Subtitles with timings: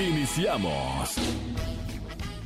[0.00, 1.14] Iniciamos.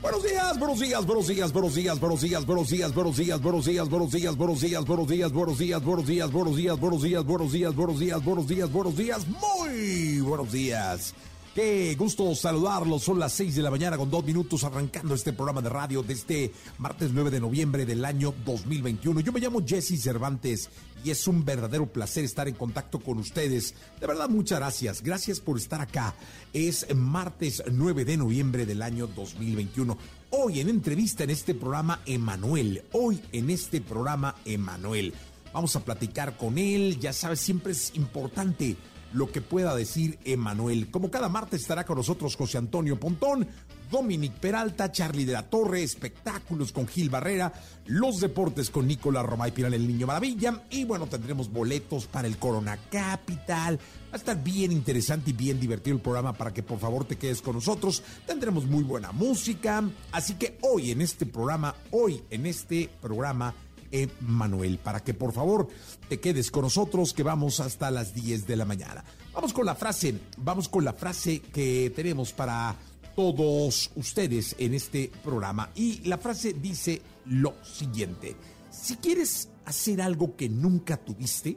[0.03, 3.65] Buenos días, buenos días, buenos días, buenos días, buenos días, buenos días, buenos días, buenos
[3.65, 7.25] días, buenos días, buenos días, buenos días, buenos días, buenos días, buenos días, buenos días,
[7.25, 11.15] buenos días, buenos días, buenos días, buenos días, muy buenos días.
[11.55, 13.05] Qué gusto saludarlos.
[13.05, 16.13] Son las 6 de la mañana con dos minutos arrancando este programa de radio de
[16.13, 19.21] este martes 9 de noviembre del año 2021.
[19.21, 20.69] Yo me llamo Jesse Cervantes
[21.05, 23.77] y es un verdadero placer estar en contacto con ustedes.
[24.01, 25.01] De verdad, muchas gracias.
[25.01, 26.17] Gracias por estar acá.
[26.53, 29.97] Es martes 9 de noviembre del año 2021.
[30.31, 32.83] Hoy en entrevista en este programa, Emanuel.
[32.91, 35.15] Hoy en este programa, Emanuel.
[35.53, 36.99] Vamos a platicar con él.
[36.99, 38.77] Ya sabes, siempre es importante
[39.15, 40.91] lo que pueda decir Emanuel.
[40.91, 43.49] Como cada martes estará con nosotros José Antonio Pontón,
[43.91, 47.53] Dominic Peralta, Charlie de la Torre, espectáculos con Gil Barrera,
[47.87, 52.39] los deportes con Nicolás Romay Piral, el Niño Maravilla, y bueno, tendremos boletos para el
[52.39, 53.79] Corona Capital.
[53.79, 57.17] Va a estar bien interesante y bien divertido el programa para que por favor te
[57.17, 58.03] quedes con nosotros.
[58.27, 59.83] Tendremos muy buena música.
[60.11, 63.55] Así que hoy en este programa, hoy en este programa,
[63.95, 65.69] Emanuel, para que por favor
[66.09, 69.05] te quedes con nosotros que vamos hasta las 10 de la mañana.
[69.33, 72.77] Vamos con la frase, vamos con la frase que tenemos para
[73.15, 78.37] todos ustedes en este programa y la frase dice lo siguiente.
[78.71, 81.57] Si quieres hacer algo que nunca tuviste.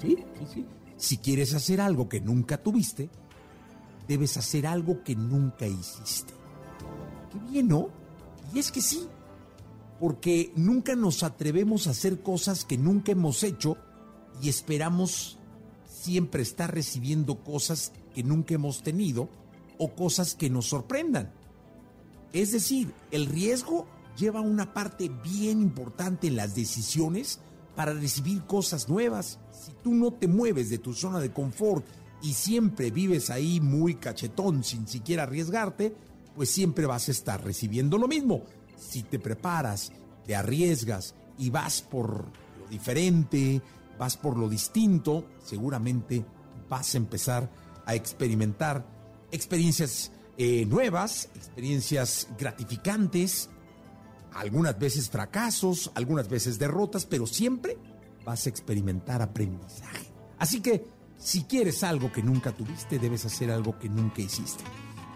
[0.00, 0.16] Sí,
[0.52, 0.66] sí.
[0.96, 3.08] Si quieres hacer algo que nunca tuviste,
[4.08, 6.34] debes hacer algo que nunca hiciste.
[7.30, 7.88] Qué bien, ¿no?
[8.52, 9.06] Y es que sí,
[9.98, 13.76] porque nunca nos atrevemos a hacer cosas que nunca hemos hecho
[14.40, 15.38] y esperamos
[15.88, 19.28] siempre estar recibiendo cosas que nunca hemos tenido
[19.78, 21.32] o cosas que nos sorprendan.
[22.32, 23.86] Es decir, el riesgo
[24.16, 27.40] lleva una parte bien importante en las decisiones
[27.74, 29.38] para recibir cosas nuevas.
[29.52, 31.84] Si tú no te mueves de tu zona de confort
[32.22, 35.94] y siempre vives ahí muy cachetón sin siquiera arriesgarte,
[36.36, 38.44] pues siempre vas a estar recibiendo lo mismo
[38.78, 39.92] si te preparas,
[40.24, 42.26] te arriesgas y vas por
[42.58, 43.60] lo diferente,
[43.98, 46.24] vas por lo distinto, seguramente
[46.68, 47.50] vas a empezar
[47.86, 48.84] a experimentar
[49.30, 53.50] experiencias eh, nuevas, experiencias gratificantes,
[54.32, 57.76] algunas veces fracasos, algunas veces derrotas, pero siempre
[58.24, 60.12] vas a experimentar aprendizaje.
[60.38, 60.86] Así que
[61.18, 64.62] si quieres algo que nunca tuviste, debes hacer algo que nunca hiciste.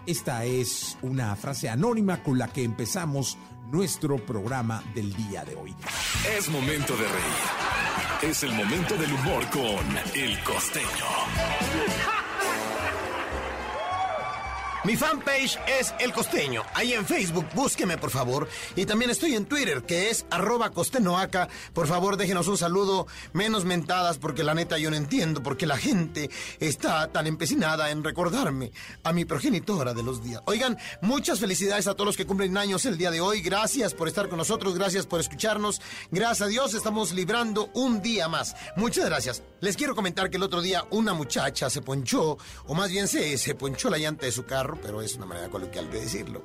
[0.05, 3.37] Esta es una frase anónima con la que empezamos
[3.73, 5.73] nuestro programa del día de hoy.
[6.37, 8.31] Es momento de reír.
[8.31, 12.22] Es el momento del humor con El Costeño.
[14.85, 16.61] Mi fanpage es El Costeño.
[16.73, 18.49] Ahí en Facebook, búsqueme por favor.
[18.75, 21.47] Y también estoy en Twitter, que es arroba costenoaca.
[21.73, 25.67] Por favor, déjenos un saludo, menos mentadas, porque la neta yo no entiendo por qué
[25.67, 26.29] la gente
[26.59, 28.73] está tan empecinada en recordarme
[29.05, 30.41] a mi progenitora de los días.
[30.47, 33.39] Oigan, muchas felicidades a todos los que cumplen años el día de hoy.
[33.39, 35.81] Gracias por estar con nosotros, gracias por escucharnos.
[36.11, 38.53] Gracias a Dios estamos librando un día más.
[38.75, 39.43] Muchas gracias.
[39.61, 43.37] Les quiero comentar que el otro día una muchacha se ponchó, o más bien se,
[43.37, 46.43] se ponchó la llanta de su carro pero es una manera coloquial de decirlo.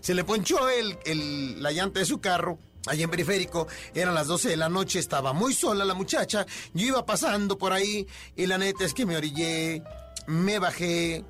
[0.00, 2.58] Se le ponchó el, la llanta de su carro.
[2.86, 6.46] Allí en periférico, eran las 12 de la noche, estaba muy sola la muchacha.
[6.72, 9.82] Yo iba pasando por ahí y la neta es que me orillé,
[10.28, 11.24] me bajé,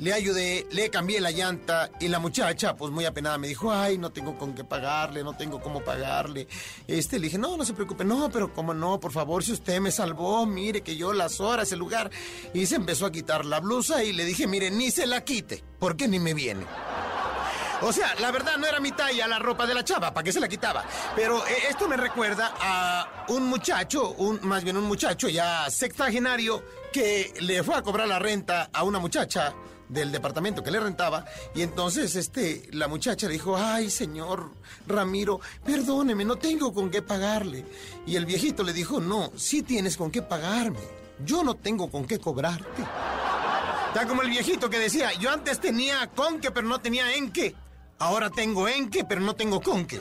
[0.00, 3.98] le ayudé, le cambié la llanta y la muchacha, pues muy apenada, me dijo, ay,
[3.98, 6.48] no tengo con qué pagarle, no tengo cómo pagarle.
[6.86, 9.78] Este, le dije, no, no se preocupe, no, pero como no, por favor, si usted
[9.78, 12.10] me salvó, mire que yo las horas, el lugar.
[12.54, 15.62] Y se empezó a quitar la blusa y le dije, mire, ni se la quite,
[15.78, 16.64] porque ni me viene.
[17.82, 20.32] O sea, la verdad no era mi talla la ropa de la chava, ¿para qué
[20.32, 20.84] se la quitaba?
[21.14, 26.62] Pero eh, esto me recuerda a un muchacho, un, más bien un muchacho ya sextagenario,
[26.90, 29.54] que le fue a cobrar la renta a una muchacha
[29.90, 34.52] del departamento que le rentaba y entonces este la muchacha le dijo, "Ay, señor
[34.86, 37.64] Ramiro, perdóneme, no tengo con qué pagarle."
[38.06, 40.80] Y el viejito le dijo, "No, sí tienes con qué pagarme.
[41.24, 42.82] Yo no tengo con qué cobrarte."
[43.88, 47.32] Está como el viejito que decía, "Yo antes tenía con qué, pero no tenía en
[47.32, 47.56] qué.
[47.98, 50.00] Ahora tengo en qué, pero no tengo con qué."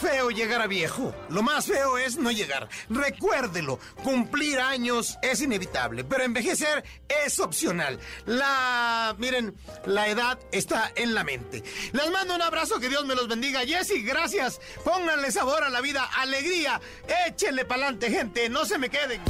[0.00, 1.14] Feo llegar a viejo.
[1.30, 2.68] Lo más feo es no llegar.
[2.90, 6.84] Recuérdelo, cumplir años es inevitable, pero envejecer
[7.24, 7.98] es opcional.
[8.26, 9.54] La, miren,
[9.86, 11.62] la edad está en la mente.
[11.92, 13.60] Les mando un abrazo, que Dios me los bendiga.
[13.60, 14.60] Jessy, gracias.
[14.84, 16.80] Pónganle sabor a la vida, alegría.
[17.26, 19.22] Échenle pa'lante, gente, no se me queden.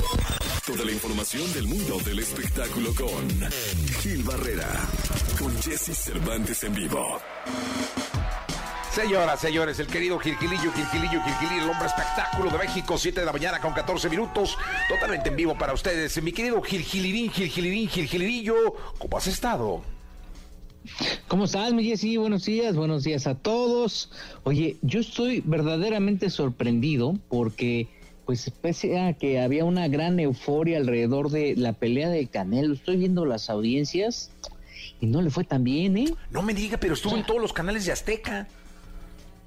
[0.66, 3.50] Toda la información del mundo del espectáculo con
[4.00, 4.68] Gil Barrera,
[5.38, 7.20] con Jesse Cervantes en vivo.
[8.96, 13.32] Señoras, señores, el querido Gilquilillo, Gilquilillo, Gilquilillo, el hombre espectáculo de México, 7 de la
[13.32, 14.56] mañana con 14 minutos,
[14.88, 16.22] totalmente en vivo para ustedes.
[16.22, 18.54] Mi querido Gilgilirín, Gilgilirín, Gilgilirillo,
[18.96, 19.82] ¿cómo has estado?
[21.28, 22.16] ¿Cómo estás, mi Jessy?
[22.16, 24.10] Buenos días, buenos días a todos.
[24.44, 27.88] Oye, yo estoy verdaderamente sorprendido porque,
[28.24, 32.96] pues, pese a que había una gran euforia alrededor de la pelea de Canelo, estoy
[32.96, 34.30] viendo las audiencias
[35.02, 36.14] y no le fue tan bien, ¿eh?
[36.30, 38.48] No me diga, pero estuvo en todos los canales de Azteca.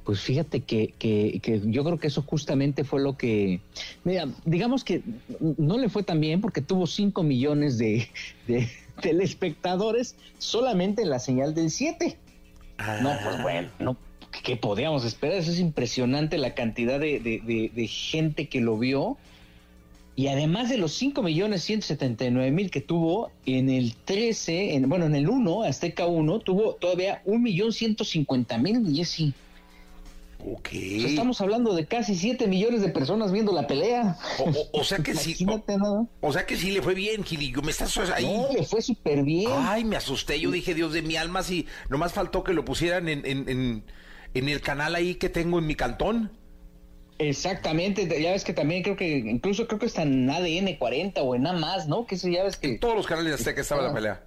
[0.09, 3.61] Pues fíjate que, que, que, yo creo que eso justamente fue lo que,
[4.03, 5.03] mira, digamos que
[5.39, 8.09] no le fue tan bien porque tuvo 5 millones de,
[8.47, 8.67] de,
[9.03, 12.17] telespectadores solamente en la señal del 7.
[12.79, 12.97] Ah.
[13.03, 13.97] No, pues bueno, no,
[14.44, 15.38] ¿qué podíamos esperar?
[15.38, 19.15] Eso es impresionante la cantidad de, de, de gente que lo vio.
[20.15, 25.06] Y además de los 5 millones 179 mil que tuvo en el 13, en, bueno,
[25.06, 28.81] en el 1, Azteca 1, tuvo todavía 1 millón 150 mil,
[30.45, 30.69] Ok.
[30.71, 34.18] estamos hablando de casi 7 millones de personas viendo la pelea.
[34.71, 35.45] O, sea que sí.
[35.45, 37.62] O, o, sea que sí le fue bien, Gilillo.
[37.62, 38.25] Me estás ahí.
[38.25, 39.51] No, le fue súper bien.
[39.53, 40.39] Ay, me asusté.
[40.39, 43.83] Yo dije, Dios de mi alma, si nomás faltó que lo pusieran en, en,
[44.33, 46.31] en, el canal ahí que tengo en mi cantón.
[47.18, 51.35] Exactamente, ya ves que también creo que, incluso creo que está en ADN 40 o
[51.35, 52.06] en nada más, ¿no?
[52.06, 52.68] Que eso ya ves que...
[52.68, 54.24] En todos los canales de que estaba la pelea.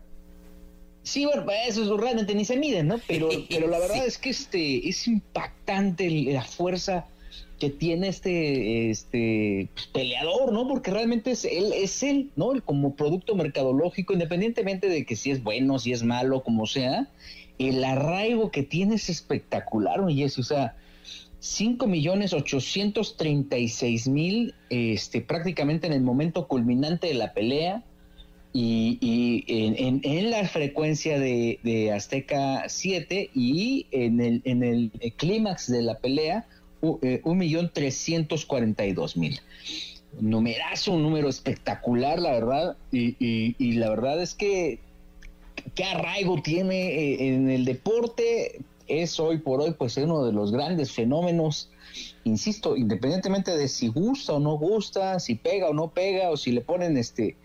[1.03, 3.01] Sí, bueno, eso es realmente ni se miden, ¿no?
[3.07, 7.07] Pero, pero la verdad es que este es impactante la fuerza
[7.59, 10.67] que tiene este este pues, peleador, ¿no?
[10.67, 12.53] Porque realmente es él, es él, ¿no?
[12.65, 17.09] como producto mercadológico, independientemente de que si es bueno, si es malo, como sea,
[17.59, 20.77] el arraigo que tiene es espectacular, oye, o sea,
[21.39, 27.85] 5 millones 836 mil, este, prácticamente en el momento culminante de la pelea,
[28.53, 35.99] y, en, la frecuencia de, Azteca 7 y en el, en el clímax de la
[35.99, 36.47] pelea,
[37.03, 39.41] eh, y dos mil.
[40.21, 44.81] Numerazo, un número espectacular, la verdad, y, la verdad es que
[45.75, 50.53] qué arraigo tiene eh, en el deporte, es hoy por hoy pues uno de los
[50.53, 51.71] grandes fenómenos
[52.25, 56.53] insisto, independientemente de si gusta o no gusta, si pega o no pega, o si
[56.53, 57.37] le ponen este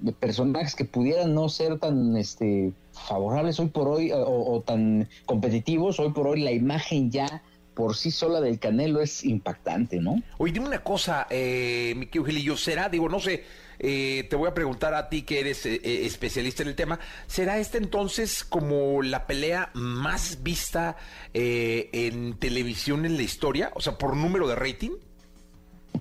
[0.00, 6.00] de personajes que pudieran no ser tan este favorables hoy por hoy o, tan competitivos,
[6.00, 7.42] hoy por hoy la imagen ya
[7.74, 10.22] por sí sola del Canelo es impactante, ¿no?
[10.38, 13.44] Oye, dime una cosa, eh, mi querido ¿será, digo, no sé,
[13.82, 17.00] eh, te voy a preguntar a ti que eres eh, eh, especialista en el tema,
[17.26, 20.96] ¿será este entonces como la pelea más vista
[21.32, 23.72] en televisión en la historia?
[23.74, 24.90] O sea, por número de rating.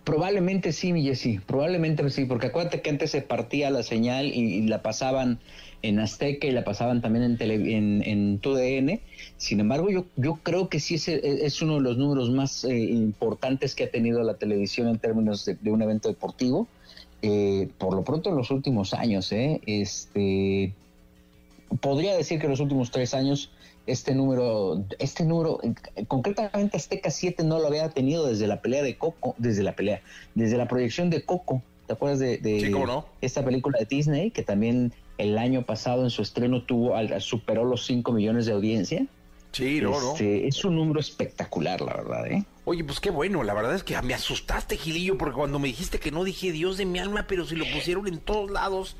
[0.03, 4.61] Probablemente sí, mi Jessy, probablemente sí, porque acuérdate que antes se partía la señal y,
[4.67, 5.39] la pasaban
[5.81, 8.99] en Azteca y la pasaban también en, tele, en, en TUDN.
[9.37, 12.77] Sin embargo, yo, yo creo que sí es, es uno de los números más eh,
[12.77, 16.67] importantes que ha tenido la televisión en términos de, un evento deportivo.
[17.21, 19.59] Eh, por lo pronto en los últimos años, ¿eh?
[19.65, 20.73] este,
[21.81, 23.51] podría decir que en los últimos tres años
[23.91, 25.59] este número, este número,
[26.07, 30.01] concretamente Azteca 7 no lo había tenido desde la pelea de Coco, desde la pelea,
[30.35, 31.61] desde la proyección de Coco.
[31.87, 32.39] ¿Te acuerdas de,
[33.21, 37.85] esta película de Disney que también el año pasado en su estreno tuvo superó los
[37.85, 39.07] 5 millones de audiencia?
[39.51, 40.11] Sí, no, no.
[40.11, 42.45] Este, es un número espectacular, la verdad, ¿eh?
[42.65, 45.99] Oye, pues qué bueno, la verdad es que me asustaste, Gilillo, porque cuando me dijiste
[45.99, 48.95] que no dije Dios de mi alma, pero si lo pusieron en todos lados,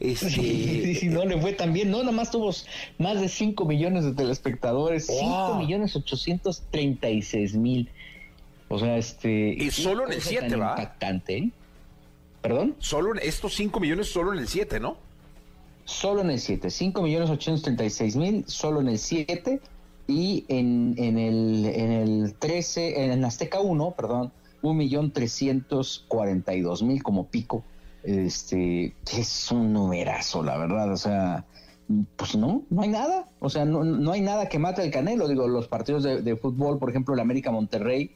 [0.00, 0.94] este...
[0.94, 2.50] Sí, no le fue tan bien, no, nomás tuvo
[2.98, 7.90] más de 5 millones de telespectadores, 5 millones 836 mil.
[8.68, 9.54] O sea, este...
[9.58, 10.70] Y solo en el 7, ¿va?
[10.70, 11.50] Impactante, ¿eh?
[12.42, 12.76] ¿Perdón?
[12.78, 14.96] Solo estos 5 millones solo en el 7, ¿no?
[15.84, 19.60] Solo en el 7, 5 millones 836 mil, solo en el 7
[20.06, 24.32] y en, en, el, en el 13, en Azteca 1, perdón,
[24.62, 27.64] un millón trescientos cuarenta y dos mil como pico
[28.04, 31.44] este, es un numerazo, la verdad, o sea,
[32.16, 35.28] pues no, no hay nada, o sea, no, no hay nada que mate el Canelo,
[35.28, 38.10] digo, los partidos de, fútbol, por ejemplo, el América Monterrey,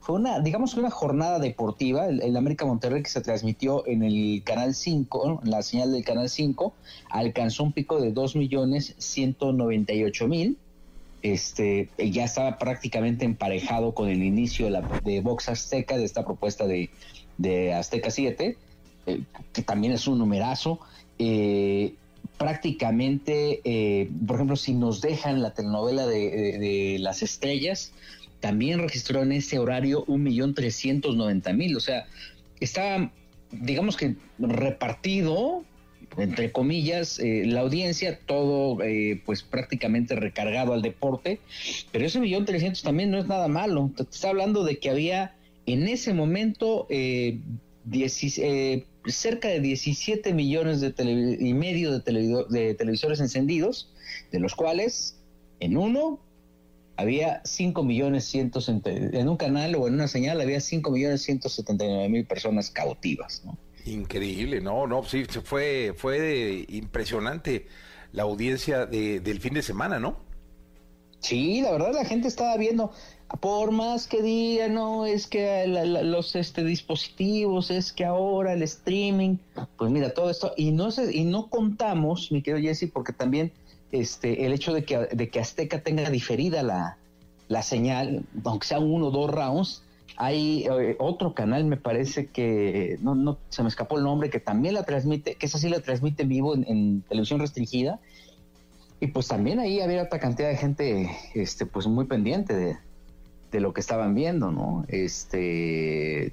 [0.00, 4.74] fue una, digamos una jornada deportiva, el, América Monterrey que se transmitió en el Canal
[4.74, 6.74] 5, en la señal del Canal 5,
[7.10, 10.58] alcanzó un pico de 2 millones 198 mil,
[11.22, 16.24] este, ya estaba prácticamente emparejado con el inicio de, la, de Vox Azteca, de esta
[16.24, 16.88] propuesta de,
[17.36, 18.56] de Azteca 7,
[19.06, 20.80] eh, que también es un numerazo.
[21.18, 21.94] Eh,
[22.38, 27.92] prácticamente, eh, por ejemplo, si nos dejan la telenovela de, Las Estrellas,
[28.40, 32.06] también registró en ese horario un millón trescientos noventa mil, o sea,
[32.58, 33.12] estaba,
[33.52, 35.64] digamos que repartido
[36.16, 41.40] entre comillas, eh, la audiencia, todo eh, pues prácticamente recargado al deporte,
[41.92, 43.90] pero ese millón trescientos también no es nada malo.
[43.96, 45.34] Te está hablando de que había
[45.66, 47.38] en ese momento eh,
[49.06, 50.92] cerca de 17 millones de
[51.40, 53.92] y medio de, de televisores encendidos,
[54.30, 55.18] de los cuales
[55.60, 56.20] en uno
[57.00, 62.08] había 5 millones cientos en un canal o en una señal había 5 millones 179
[62.10, 63.56] mil personas cautivas, ¿no?
[63.86, 67.66] Increíble, no, no, sí, fue, fue impresionante
[68.12, 70.18] la audiencia de, del fin de semana, ¿no?
[71.20, 72.92] Sí, la verdad la gente estaba viendo,
[73.38, 79.36] por más que digan, no, es que los este, dispositivos, es que ahora el streaming,
[79.76, 83.52] pues mira, todo esto, y no, se, y no contamos, mi querido Jesse, porque también
[83.92, 86.98] este, el hecho de que, de que Azteca tenga diferida la,
[87.48, 89.84] la señal, aunque sea uno o dos rounds,
[90.16, 94.40] hay eh, otro canal, me parece que no, no se me escapó el nombre, que
[94.40, 98.00] también la transmite, que esa sí la transmite en vivo en, televisión restringida.
[99.00, 102.76] Y pues también ahí había otra cantidad de gente, este, pues muy pendiente de,
[103.50, 104.84] de lo que estaban viendo, ¿no?
[104.88, 106.32] Este,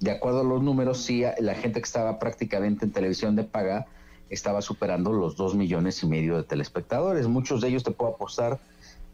[0.00, 3.86] de acuerdo a los números, sí, la gente que estaba prácticamente en televisión de paga
[4.28, 7.28] estaba superando los dos millones y medio de telespectadores.
[7.28, 8.58] Muchos de ellos te puedo apostar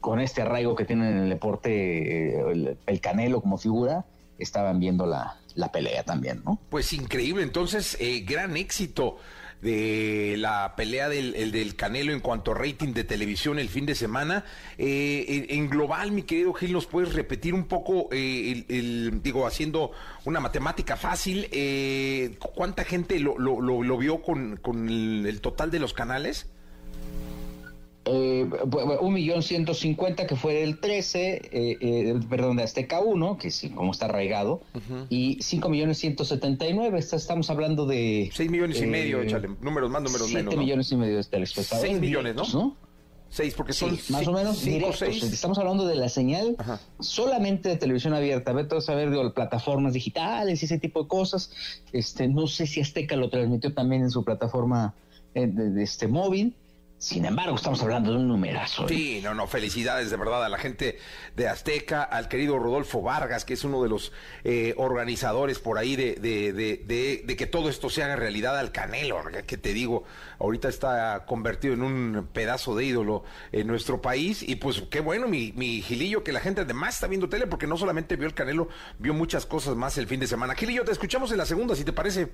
[0.00, 4.04] con este arraigo que tienen en el deporte, eh, el, Canelo como figura,
[4.38, 5.38] estaban viendo la,
[5.72, 6.58] pelea también, ¿no?
[6.70, 9.18] Pues increíble, entonces, eh, gran éxito
[9.62, 13.94] de la pelea del, del, Canelo en cuanto a rating de televisión el fin de
[13.94, 14.44] semana.
[14.76, 19.92] Eh, en, global, mi querido Gil, ¿nos puedes repetir un poco, el, digo, haciendo
[20.24, 21.48] una matemática fácil,
[22.54, 26.50] cuánta gente lo, lo, lo, vio con, con el, total de los canales?
[28.04, 28.48] Eh,
[29.00, 33.50] un millón ciento cincuenta que fue el 13, eh, eh, perdón, de Azteca 1, que
[33.50, 34.62] sí, como está arraigado,
[35.08, 38.30] y 5 millones ciento setenta y nueve, estamos hablando de...
[38.32, 40.52] 6 millones y medio, eh, échale, números más, números menos.
[40.52, 41.90] 7 millones y medio de telespectadores.
[41.90, 42.76] 6 millones, ¿no?
[43.28, 45.32] 6, porque son más o menos cinco, directos.
[45.32, 46.54] Estamos hablando de la señal
[47.00, 48.52] solamente de televisión abierta.
[48.52, 51.50] Vete a saber de plataformas digitales y ese tipo de cosas.
[51.94, 54.94] Este, no sé si Azteca lo transmitió también en su plataforma
[55.34, 56.54] de, este móvil
[57.02, 58.84] sin embargo, estamos hablando de un numerazo.
[58.84, 58.88] ¿eh?
[58.88, 61.00] Sí, no, no, felicidades de verdad a la gente
[61.34, 64.12] de Azteca, al querido Rodolfo Vargas, que es uno de los
[64.44, 68.70] eh, organizadores por ahí de, de, de, de, que todo esto se haga realidad al
[68.70, 70.04] Canelo, que te digo,
[70.38, 74.40] ahorita está convertido en un pedazo de ídolo en nuestro país.
[74.40, 77.66] Y pues qué bueno, mi, mi Gilillo, que la gente además está viendo tele, porque
[77.66, 78.68] no solamente vio el Canelo,
[79.00, 80.54] vio muchas cosas más el fin de semana.
[80.54, 82.30] Gilillo, te escuchamos en la segunda, si te parece.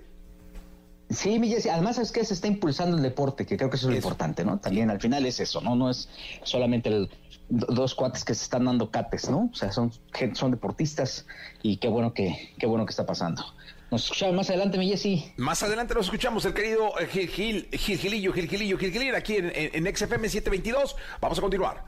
[1.11, 3.97] Sí, además es que se está impulsando el deporte, que creo que eso es lo
[3.97, 4.59] importante, ¿no?
[4.59, 5.75] También al final es eso, ¿no?
[5.75, 6.09] No es
[6.43, 7.09] solamente el,
[7.49, 9.51] dos cuates que se están dando cates, ¿no?
[9.53, 9.93] O sea, son
[10.35, 11.27] son deportistas
[11.63, 13.43] y qué bueno que qué bueno que está pasando.
[13.91, 15.33] Nos escuchamos más adelante, mi Jessy.
[15.39, 19.17] Más adelante nos escuchamos, el querido eh, Gil, Gil, Gil Gilillo, Gil Gilillo, Gil Gilillo,
[19.17, 20.95] aquí en, en, XFM 722.
[21.23, 21.85] Vamos a continuar.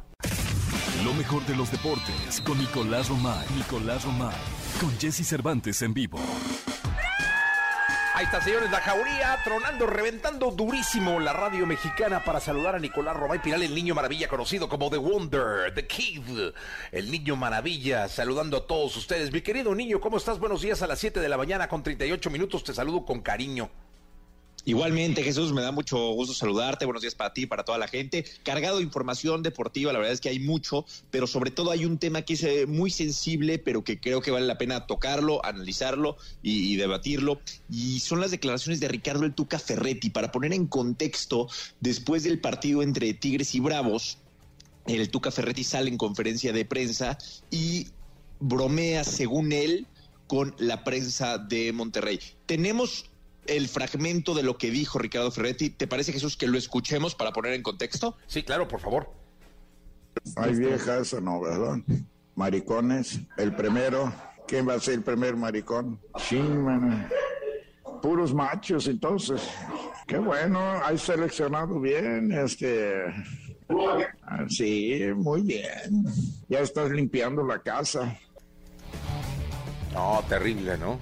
[1.04, 3.46] Lo mejor de los deportes con Nicolás Romay.
[3.54, 4.34] Nicolás Romay.
[4.80, 6.18] Con Jesse Cervantes en vivo.
[8.12, 13.16] Ahí está, señores, la jauría tronando, reventando durísimo la radio mexicana para saludar a Nicolás
[13.16, 16.52] Romay Piral, el niño maravilla conocido como The Wonder, The Kid,
[16.90, 19.32] el niño maravilla, saludando a todos ustedes.
[19.32, 20.40] Mi querido niño, ¿cómo estás?
[20.40, 23.70] Buenos días a las 7 de la mañana con 38 minutos, te saludo con cariño.
[24.66, 26.84] Igualmente, Jesús, me da mucho gusto saludarte.
[26.84, 28.26] Buenos días para ti, para toda la gente.
[28.42, 31.98] Cargado de información deportiva, la verdad es que hay mucho, pero sobre todo hay un
[31.98, 36.18] tema que es eh, muy sensible, pero que creo que vale la pena tocarlo, analizarlo
[36.42, 37.40] y, debatirlo.
[37.70, 40.10] Y son las declaraciones de Ricardo El Tuca Ferretti.
[40.10, 41.48] Para poner en contexto,
[41.80, 44.18] después del partido entre Tigres y Bravos,
[44.86, 47.16] el Tuca Ferretti sale en conferencia de prensa
[47.50, 47.88] y
[48.40, 49.86] bromea, según él,
[50.26, 52.20] con la prensa de Monterrey.
[52.46, 53.09] Tenemos
[53.50, 55.70] el fragmento de lo que dijo Ricardo Ferretti.
[55.70, 58.16] ¿Te parece, Jesús, que lo escuchemos para poner en contexto?
[58.28, 59.12] Sí, claro, por favor.
[60.36, 61.78] Hay viejas no, ¿verdad?
[62.36, 63.20] Maricones.
[63.36, 64.12] El primero,
[64.46, 66.00] ¿quién va a ser el primer maricón?
[66.18, 66.40] Sí,
[68.00, 69.42] Puros machos, entonces.
[70.06, 73.02] Qué bueno, hay seleccionado bien, este.
[74.48, 76.04] Sí, muy bien.
[76.48, 78.16] Ya estás limpiando la casa.
[79.92, 80.98] No, terrible, ¿no?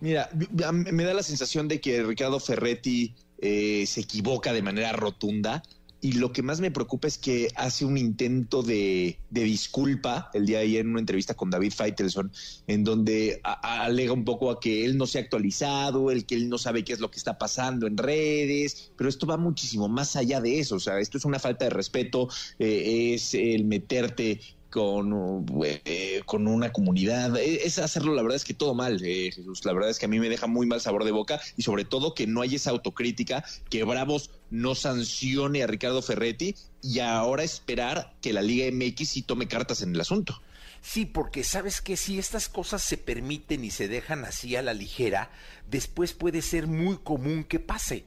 [0.00, 0.28] Mira,
[0.70, 5.62] me da la sensación de que Ricardo Ferretti eh, se equivoca de manera rotunda
[6.00, 10.58] y lo que más me preocupa es que hace un intento de, disculpa el día
[10.58, 12.30] de ayer en una entrevista con David Feitelson,
[12.66, 16.48] en donde alega un poco a que él no se ha actualizado, el que él
[16.48, 20.16] no sabe qué es lo que está pasando en redes, pero esto va muchísimo más
[20.16, 24.40] allá de eso, o sea, esto es una falta de respeto, eh, es el meterte
[24.76, 27.34] con, eh, con una comunidad.
[27.38, 29.64] E, es hacerlo, la verdad es que todo mal, eh, Jesús.
[29.64, 31.86] La verdad es que a mí me deja muy mal sabor de boca y sobre
[31.86, 37.42] todo que no hay esa autocrítica, que Bravos no sancione a Ricardo Ferretti y ahora
[37.42, 40.42] esperar que la Liga MX sí tome cartas en el asunto.
[40.82, 44.74] Sí, porque sabes que si estas cosas se permiten y se dejan así a la
[44.74, 45.30] ligera,
[45.70, 48.04] después puede ser muy común que pase.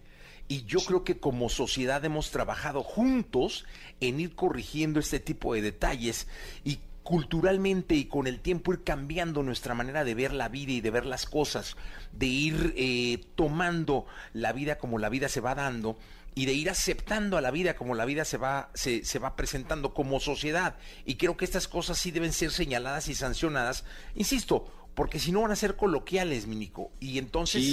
[0.48, 3.66] Y yo creo que como sociedad hemos trabajado juntos
[4.01, 6.27] en ir corrigiendo este tipo de detalles
[6.63, 10.82] y culturalmente y con el tiempo ir cambiando nuestra manera de ver la vida y
[10.82, 11.75] de ver las cosas,
[12.12, 15.98] de ir eh, tomando la vida como la vida se va dando
[16.36, 19.36] y de ir aceptando a la vida como la vida se va, se, se, va
[19.36, 20.75] presentando como sociedad.
[21.03, 23.84] Y creo que estas cosas sí deben ser señaladas y sancionadas.
[24.15, 26.91] Insisto, porque si no van a ser coloquiales, Minico.
[27.00, 27.63] Y entonces,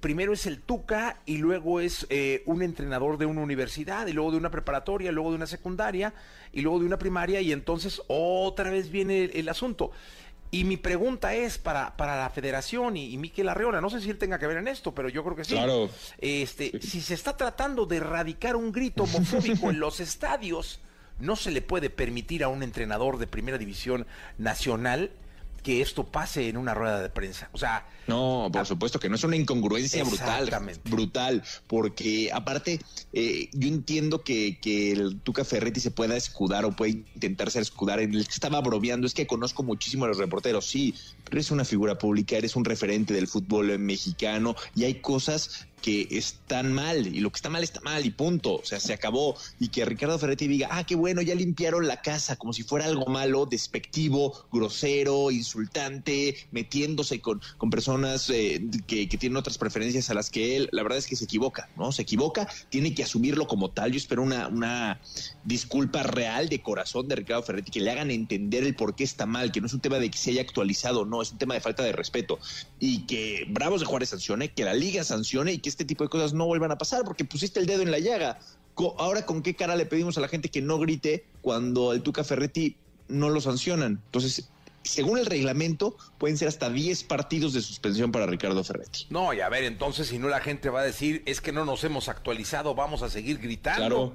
[0.00, 4.30] primero es el Tuca y luego es eh, un entrenador de una universidad y luego
[4.30, 6.14] de una preparatoria, luego de una secundaria
[6.54, 9.90] y luego de una primaria y entonces otra vez viene el, asunto.
[10.50, 14.08] Y mi pregunta es para, para la federación y, y Miquel Arreola, no sé si
[14.08, 15.52] él tenga que ver en esto, pero yo creo que sí.
[15.52, 15.90] Claro.
[16.16, 20.80] Este, si se está tratando de erradicar un grito homofóbico en los estadios,
[21.18, 24.06] no se le puede permitir a un entrenador de primera división
[24.38, 25.10] nacional
[25.62, 27.48] que esto pase en una rueda de prensa.
[27.52, 30.48] O sea, no, por supuesto que no es una incongruencia brutal,
[30.84, 32.80] brutal, porque aparte
[33.12, 38.00] eh, yo entiendo que, que el Tuca Ferretti se pueda escudar o puede intentarse escudar
[38.00, 40.94] en el que estaba bromeando, es que conozco muchísimo a los reporteros, sí,
[41.24, 46.08] pero eres una figura pública, eres un referente del fútbol mexicano y hay cosas que
[46.10, 49.36] están mal y lo que está mal está mal y punto, o sea, se acabó.
[49.60, 52.86] Y que Ricardo Ferretti diga, ah, qué bueno, ya limpiaron la casa como si fuera
[52.86, 60.10] algo malo, despectivo, grosero, insultante, metiéndose con, con personas eh, que, que, tienen otras preferencias
[60.10, 61.92] a las que él, la verdad es que se equivoca, ¿no?
[61.92, 65.00] Se equivoca, tiene que asumirlo como tal, yo espero una, una
[65.44, 69.26] disculpa real de corazón de Ricardo Ferretti, que le hagan entender el por qué está
[69.26, 71.54] mal, que no es un tema de que se haya actualizado, no, es un tema
[71.54, 72.38] de falta de respeto.
[72.80, 76.32] Y que Bravos de Juárez sancione, que la liga sancione y este tipo de cosas
[76.32, 78.38] no vuelvan a pasar porque pusiste el dedo en la llaga.
[78.98, 82.24] Ahora, ¿con qué cara le pedimos a la gente que no grite cuando el Tuca
[82.24, 82.76] Ferretti
[83.08, 84.02] no lo sancionan?
[84.04, 84.50] Entonces,
[84.82, 89.06] según el reglamento, pueden ser hasta 10 partidos de suspensión para Ricardo Ferretti.
[89.10, 91.64] No, y a ver, entonces, si no, la gente va a decir, es que no
[91.64, 93.78] nos hemos actualizado, vamos a seguir gritando.
[93.78, 94.12] Claro.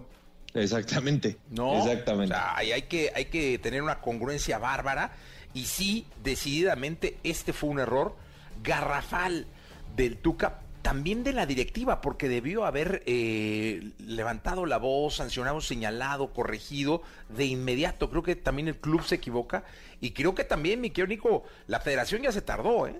[0.53, 1.37] Exactamente.
[1.49, 1.77] No.
[1.77, 2.33] Exactamente.
[2.33, 5.13] O sea, hay, que, hay que tener una congruencia bárbara.
[5.53, 8.15] Y sí, decididamente, este fue un error
[8.63, 9.47] garrafal
[9.95, 16.33] del Tuca también de la directiva, porque debió haber eh, levantado la voz, sancionado, señalado,
[16.33, 18.09] corregido de inmediato.
[18.09, 19.63] Creo que también el club se equivoca
[19.99, 22.99] y creo que también, mi querido la federación ya se tardó, ¿eh?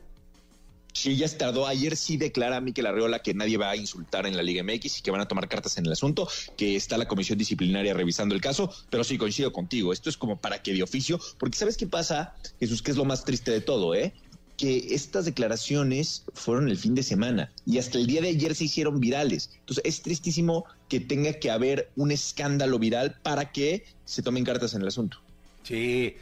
[0.94, 1.68] Sí, ya se tardó.
[1.68, 5.00] Ayer sí declara a Miquel Arreola que nadie va a insultar en la Liga MX
[5.00, 8.36] y que van a tomar cartas en el asunto, que está la comisión disciplinaria revisando
[8.36, 9.94] el caso, pero sí coincido contigo.
[9.94, 12.82] Esto es como para que de oficio, porque ¿sabes qué pasa, Jesús?
[12.82, 14.14] Que es lo más triste de todo, ¿eh?
[14.62, 18.66] Que estas declaraciones fueron el fin de semana y hasta el día de ayer se
[18.66, 19.50] hicieron virales.
[19.62, 24.76] Entonces es tristísimo que tenga que haber un escándalo viral para que se tomen cartas
[24.76, 25.18] en el asunto.
[25.64, 26.14] Sí,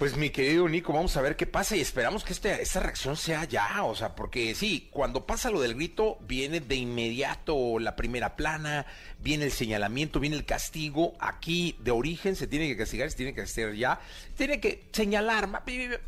[0.00, 3.18] pues mi querido Nico, vamos a ver qué pasa y esperamos que este, esta reacción
[3.18, 7.96] sea ya, o sea, porque sí, cuando pasa lo del grito, viene de inmediato la
[7.96, 8.86] primera plana,
[9.18, 13.34] viene el señalamiento, viene el castigo, aquí de origen se tiene que castigar, se tiene
[13.34, 14.00] que castigar ya,
[14.38, 15.64] tiene que señalar,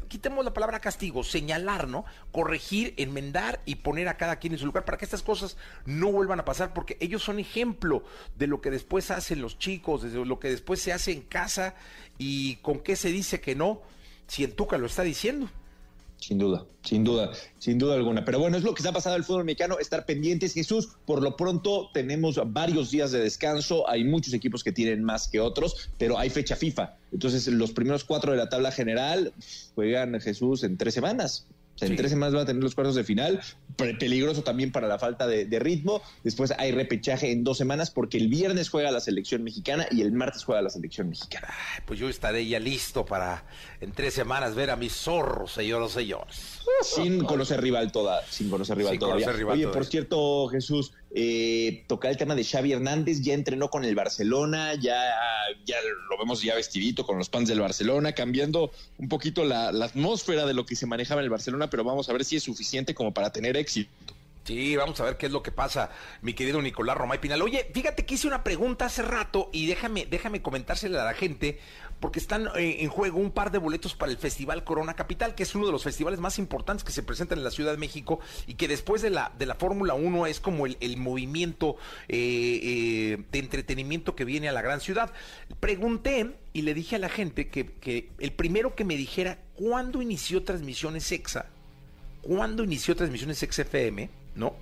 [0.08, 2.06] quitemos la palabra castigo, señalar, ¿no?
[2.30, 6.10] Corregir, enmendar y poner a cada quien en su lugar para que estas cosas no
[6.10, 8.04] vuelvan a pasar, porque ellos son ejemplo
[8.38, 11.74] de lo que después hacen los chicos, de lo que después se hace en casa
[12.22, 13.82] y con qué se dice que no,
[14.28, 15.50] si el Tuca lo está diciendo.
[16.18, 18.24] Sin duda, sin duda, sin duda alguna.
[18.24, 20.90] Pero bueno, es lo que está pasando el fútbol mexicano, estar pendientes, Jesús.
[21.04, 25.40] Por lo pronto tenemos varios días de descanso, hay muchos equipos que tienen más que
[25.40, 26.96] otros, pero hay fecha FIFA.
[27.10, 29.32] Entonces los primeros cuatro de la tabla general
[29.74, 31.48] juegan Jesús en tres semanas
[31.80, 33.40] en tres semanas van a tener los cuartos de final.
[33.76, 36.02] Peligroso también para la falta de, ritmo.
[36.22, 40.12] Después hay repechaje en dos semanas porque el viernes juega la selección mexicana y el
[40.12, 41.48] martes juega la selección mexicana.
[41.86, 43.44] pues yo estaré ya listo para
[43.80, 46.60] en tres semanas ver a mis zorros, señoras señores.
[46.82, 49.28] Sin conocer rival toda, sin conocer rival todavía.
[49.48, 53.94] Oye, por cierto, Jesús, eh, tocar el tema de Xavi Hernández, ya entrenó con el
[53.94, 54.96] Barcelona, ya,
[55.66, 55.76] ya
[56.08, 60.54] lo vemos ya vestidito con los pants del Barcelona, cambiando un poquito la, atmósfera de
[60.54, 63.12] lo que se manejaba en el Barcelona, pero vamos a ver si es suficiente como
[63.12, 64.11] para tener éxito.
[64.44, 67.42] Sí, vamos a ver qué es lo que pasa, mi querido Nicolás Romay Pinal.
[67.42, 71.60] Oye, fíjate que hice una pregunta hace rato y déjame, déjame comentársela a la gente,
[72.00, 75.44] porque están eh, en juego un par de boletos para el Festival Corona Capital, que
[75.44, 78.18] es uno de los festivales más importantes que se presentan en la Ciudad de México
[78.48, 81.76] y que después de la, de la Fórmula 1 es como el, movimiento
[82.08, 85.12] eh, eh, de entretenimiento que viene a la gran ciudad.
[85.60, 90.02] Pregunté y le dije a la gente que, que el primero que me dijera cuándo
[90.02, 91.46] inició transmisiones EXA,
[92.22, 94.54] cuándo inició transmisiones XFM, ¿no?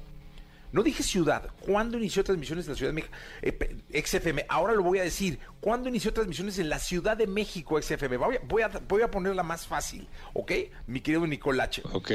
[0.72, 1.50] No dije ciudad.
[1.60, 3.14] ¿Cuándo inició transmisiones en la Ciudad de México?
[3.42, 4.46] Eh, XFM.
[4.48, 5.38] Ahora lo voy a decir.
[5.60, 8.16] ¿Cuándo inició transmisiones en la Ciudad de México XFM?
[8.16, 10.52] Voy a, voy a, voy a ponerla más fácil, ¿ok?
[10.86, 11.82] Mi querido Nicolache.
[11.92, 12.10] Ok.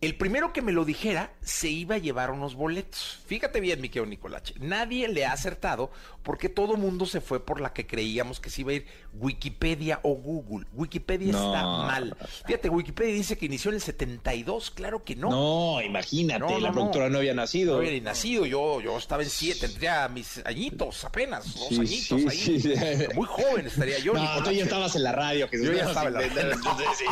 [0.00, 3.18] El primero que me lo dijera se iba a llevar unos boletos.
[3.26, 4.54] Fíjate bien, mi querido Nicolache.
[4.60, 5.90] Nadie le ha acertado
[6.22, 9.98] porque todo mundo se fue por la que creíamos que se iba a ir Wikipedia
[10.04, 10.66] o Google.
[10.72, 11.46] Wikipedia No.
[11.52, 12.16] está mal.
[12.46, 14.70] Fíjate, Wikipedia dice que inició en el 72.
[14.70, 15.30] Claro que no.
[15.30, 17.72] No, imagínate, No, no, la productora no había nacido.
[17.74, 22.20] No había nacido, yo, yo estaba en siete, tendría mis añitos apenas, dos Sí, añitos
[22.20, 22.60] sí, ahí.
[22.60, 22.74] sí.
[23.14, 24.14] Muy joven estaría yo.
[24.14, 25.48] No, tú ya estabas en la radio.
[25.48, 25.66] Jesús.
[25.66, 26.54] Yo ya estaba en la radio.
[26.54, 27.04] Sí, sí,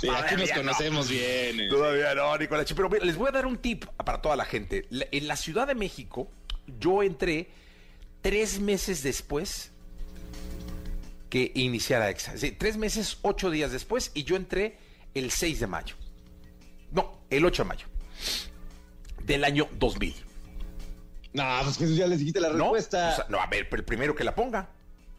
[0.00, 0.54] sí, aquí nos no.
[0.56, 1.60] conocemos bien.
[1.60, 1.68] eh.
[1.68, 2.74] Todavía no, Nicolache.
[2.74, 4.86] Pero mira, les voy a dar un tip para toda la gente.
[4.90, 6.28] En la Ciudad de México,
[6.80, 7.48] yo entré
[8.20, 9.70] tres meses después
[11.30, 12.36] que iniciara EXA.
[12.36, 14.76] Sí, tres meses, ocho días después, y yo entré
[15.14, 15.94] el 6 de mayo.
[16.90, 17.86] No, el 8 de mayo.
[19.24, 20.14] Del año 2000.
[21.34, 22.64] No, pues Jesús, ya les dijiste la ¿No?
[22.64, 23.10] respuesta.
[23.12, 24.68] O sea, no, a ver, pero el primero que la ponga.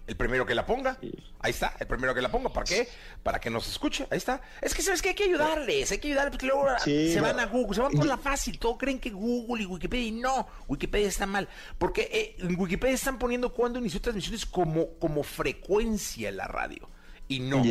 [0.05, 0.97] El primero que la ponga.
[1.39, 2.49] Ahí está, el primero que la ponga.
[2.49, 2.89] ¿Para qué?
[3.23, 4.05] Para que nos escuche.
[4.11, 4.41] Ahí está.
[4.61, 7.39] Es que sabes que hay que ayudarles, hay que ayudarles porque luego Sí, se van
[7.39, 8.59] a Google, se van por la fácil.
[8.59, 11.47] Todos creen que Google y Wikipedia y no, Wikipedia está mal.
[11.77, 16.89] Porque eh, en Wikipedia están poniendo cuando inició transmisiones como, como frecuencia en la radio.
[17.29, 17.63] Y no.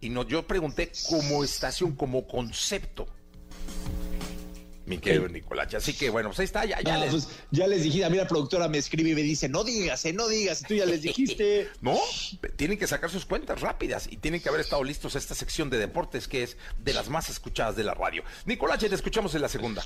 [0.00, 3.06] Y no, yo pregunté como estación, como concepto.
[4.88, 5.72] Mi querido Nicolás.
[5.74, 8.10] Así que bueno, pues ahí está, ya, ya No, les- pues ya les dije, a
[8.10, 10.86] mí la productora me escribe y me dice, no digas, eh, no digas, tú ya
[10.86, 11.68] les dijiste.
[11.80, 11.98] No,
[12.56, 15.70] tienen que sacar sus cuentas rápidas y tienen que haber estado listos a esta sección
[15.70, 18.22] de deportes que es de las más escuchadas de la radio.
[18.46, 19.84] Nicolás, ya te escuchamos en la segunda.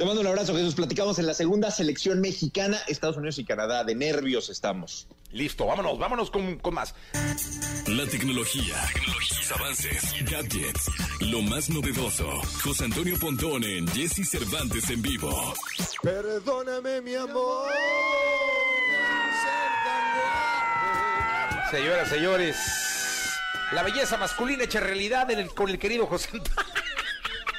[0.00, 0.74] Te mando un abrazo, Jesús.
[0.74, 3.84] Platicamos en la segunda selección mexicana, Estados Unidos y Canadá.
[3.84, 5.06] De nervios estamos.
[5.30, 6.94] Listo, vámonos, vámonos con, con más.
[7.86, 8.76] La tecnología,
[9.28, 10.86] sus avances, gadgets,
[11.20, 12.26] lo más novedoso.
[12.64, 15.52] José Antonio Pontón en Jesse Cervantes en vivo.
[16.02, 17.68] Perdóname, mi amor.
[21.70, 22.56] Señoras, señores,
[23.72, 26.69] la belleza masculina hecha realidad en el- con el querido José Antonio.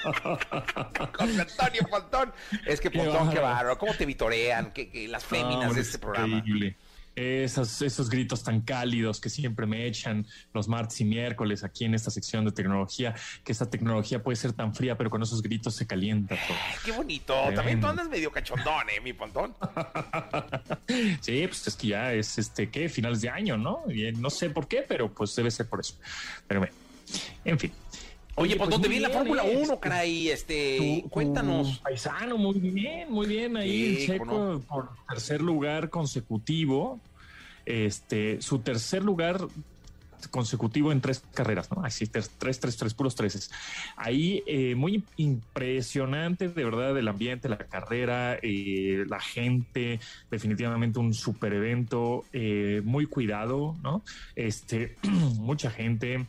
[1.18, 2.34] José Antonio Pontón.
[2.66, 3.78] Es que Pontón, qué bárbaro.
[3.78, 4.72] ¿Cómo te vitorean?
[4.72, 6.38] Que, que las féminas de este es programa.
[6.38, 6.78] increíble.
[7.14, 11.94] Esos, esos gritos tan cálidos que siempre me echan los martes y miércoles aquí en
[11.94, 15.76] esta sección de tecnología, que esta tecnología puede ser tan fría, pero con esos gritos
[15.76, 16.58] se calienta todo.
[16.86, 17.36] Qué bonito.
[17.54, 19.54] También tú andas medio cachondón, ¿eh, mi Pontón?
[21.22, 22.88] Sí, pues es que ya es este, ¿qué?
[22.88, 23.84] Finales de año, ¿no?
[23.90, 25.96] Y, eh, no sé por qué, pero pues debe ser por eso.
[26.48, 26.74] Pero bueno,
[27.44, 27.74] en fin.
[28.36, 30.30] Oye, pues, ¿dónde muy viene la Fórmula eh, 1, caray?
[30.30, 31.80] Este, tu- tu cuéntanos.
[31.80, 33.58] Paisano, muy bien, muy bien.
[33.58, 34.60] Ahí Sí, el Checo no.
[34.62, 37.00] por tercer lugar consecutivo.
[37.66, 39.40] Este, su tercer lugar
[40.30, 41.84] consecutivo en tres carreras, ¿no?
[41.84, 43.50] Así, tres, tres, tres, tres, puros treses.
[43.96, 51.14] Ahí, eh, muy impresionante, de verdad, el ambiente, la carrera, eh, la gente, definitivamente un
[51.14, 54.04] super evento, eh, muy cuidado, ¿no?
[54.36, 54.96] Este,
[55.38, 56.26] mucha gente,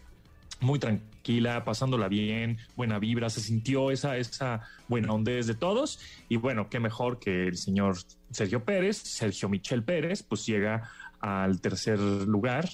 [0.60, 1.10] muy tranquila,
[1.64, 6.00] pasándola bien, buena vibra, se sintió esa, esa buena hondez de todos.
[6.28, 7.96] Y bueno, qué mejor que el señor
[8.30, 12.68] Sergio Pérez, Sergio Michel Pérez, pues llega al tercer lugar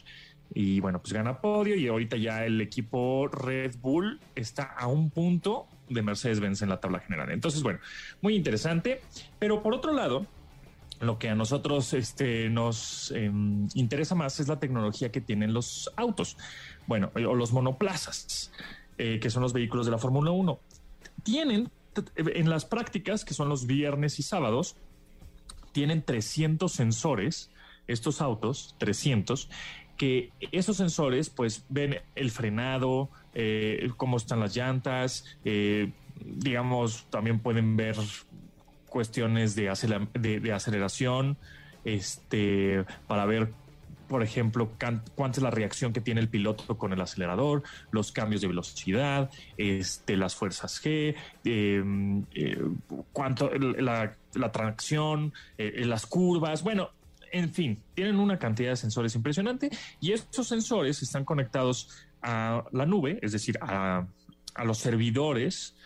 [0.55, 5.11] y bueno, pues gana podio y ahorita ya el equipo Red Bull está a un
[5.11, 7.31] punto de Mercedes-Benz en la tabla general.
[7.31, 7.81] Entonces, bueno,
[8.21, 9.01] muy interesante.
[9.39, 10.27] Pero por otro lado,
[11.01, 13.31] lo que a nosotros este, nos eh,
[13.75, 16.37] interesa más es la tecnología que tienen los autos,
[16.89, 18.51] bueno, o los monoplazas,
[18.97, 20.59] eh, que son los vehículos de la Fórmula 1.
[21.23, 21.71] Tienen
[22.17, 24.77] en las prácticas, que son los viernes y sábados,
[25.73, 27.51] tienen 300 sensores,
[27.87, 29.51] estos autos, 300,
[29.99, 35.93] que esos sensores pues ven el frenado, eh, cómo están las llantas, eh,
[36.25, 37.97] digamos, también pueden ver
[38.89, 39.71] cuestiones de,
[40.15, 41.37] de aceleración,
[41.85, 43.53] este, para ver,
[44.09, 44.73] por ejemplo,
[45.15, 49.31] cuánta es la reacción que tiene el piloto con el acelerador, los cambios de velocidad,
[49.57, 52.63] este, las fuerzas G, eh, eh,
[53.13, 56.91] cuánto la, la tracción, eh, las curvas, bueno.
[57.31, 59.69] En fin, tienen una cantidad de sensores impresionante
[60.01, 61.91] y estos sensores están conectados
[62.23, 64.07] a la nube, es decir, a,
[64.55, 65.77] a los servidores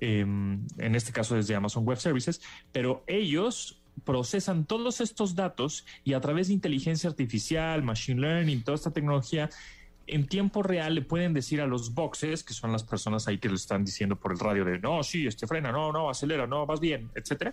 [0.00, 2.40] em, en este caso desde Amazon Web Services,
[2.70, 8.76] pero ellos procesan todos estos datos y a través de inteligencia artificial, machine learning, toda
[8.76, 9.50] esta tecnología,
[10.06, 13.48] en tiempo real le pueden decir a los boxes, que son las personas ahí que
[13.48, 16.66] le están diciendo por el radio de no, sí, este frena, no, no, acelera, no,
[16.66, 17.52] vas bien, etcétera.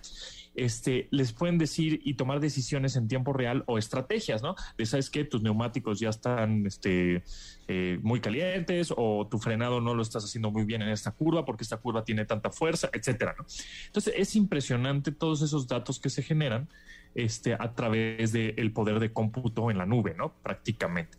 [0.54, 4.56] Este, les pueden decir y tomar decisiones en tiempo real o estrategias, ¿no?
[4.76, 7.22] De sabes que tus neumáticos ya están este,
[7.68, 11.44] eh, muy calientes o tu frenado no lo estás haciendo muy bien en esta curva
[11.44, 13.46] porque esta curva tiene tanta fuerza, etcétera, ¿no?
[13.86, 16.68] Entonces es impresionante todos esos datos que se generan
[17.14, 20.32] este, a través del poder de cómputo en la nube, ¿no?
[20.42, 21.18] Prácticamente.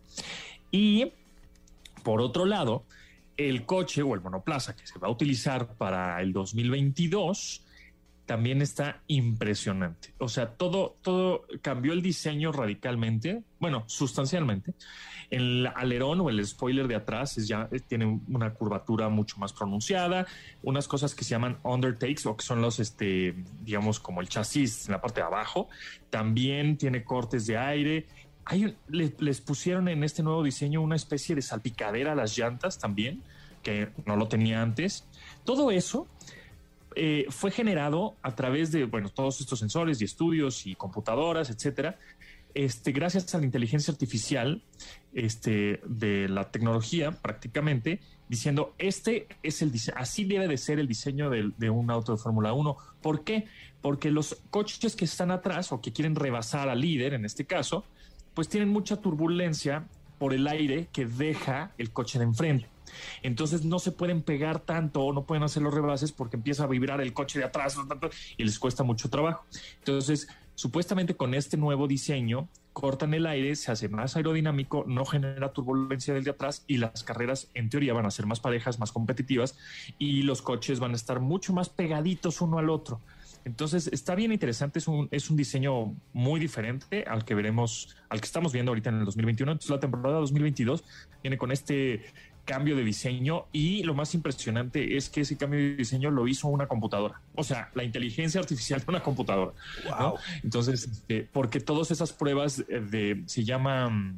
[0.71, 1.13] Y
[2.03, 2.85] por otro lado,
[3.37, 7.65] el coche o el monoplaza que se va a utilizar para el 2022
[8.25, 10.13] también está impresionante.
[10.17, 14.73] O sea, todo, todo cambió el diseño radicalmente, bueno, sustancialmente.
[15.29, 20.27] El alerón o el spoiler de atrás es ya tiene una curvatura mucho más pronunciada,
[20.63, 24.85] unas cosas que se llaman undertakes o que son los, este, digamos, como el chasis
[24.85, 25.67] en la parte de abajo.
[26.09, 28.05] También tiene cortes de aire
[28.45, 33.21] hay, les, pusieron en este nuevo diseño una especie de salpicadera a las llantas también,
[33.63, 35.05] que no lo tenía antes.
[35.45, 36.07] Todo eso
[36.95, 41.97] eh, fue generado a través de, bueno, todos estos sensores y estudios y computadoras, etcétera,
[42.53, 44.61] este, gracias a la inteligencia artificial
[45.13, 50.87] este, de la tecnología prácticamente, diciendo, este es el diseño, así debe de ser el
[50.87, 52.77] diseño de, de un auto de Fórmula 1.
[53.01, 53.45] ¿Por qué?
[53.81, 57.85] Porque los coches que están atrás o que quieren rebasar al líder, en este caso,
[58.33, 59.85] pues tienen mucha turbulencia
[60.17, 62.67] por el aire que deja el coche de enfrente.
[63.23, 66.67] Entonces no se pueden pegar tanto o no pueden hacer los rebases porque empieza a
[66.67, 67.77] vibrar el coche de atrás
[68.37, 69.45] y les cuesta mucho trabajo.
[69.79, 75.51] Entonces, supuestamente con este nuevo diseño, cortan el aire, se hace más aerodinámico, no genera
[75.51, 78.91] turbulencia del de atrás y las carreras en teoría van a ser más parejas, más
[78.91, 79.57] competitivas
[79.97, 83.01] y los coches van a estar mucho más pegaditos uno al otro.
[83.45, 88.21] Entonces está bien interesante, es un, es un diseño muy diferente al que veremos, al
[88.21, 89.51] que estamos viendo ahorita en el 2021.
[89.51, 90.83] Entonces la temporada 2022
[91.23, 92.03] viene con este
[92.45, 96.47] cambio de diseño y lo más impresionante es que ese cambio de diseño lo hizo
[96.47, 99.53] una computadora, o sea, la inteligencia artificial de una computadora.
[100.43, 104.15] Entonces, este, porque todas esas pruebas de, se llama,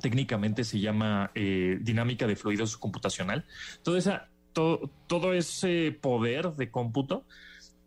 [0.00, 3.44] técnicamente se llama eh, dinámica de fluidos computacional,
[3.82, 7.24] toda esa, todo, todo ese poder de cómputo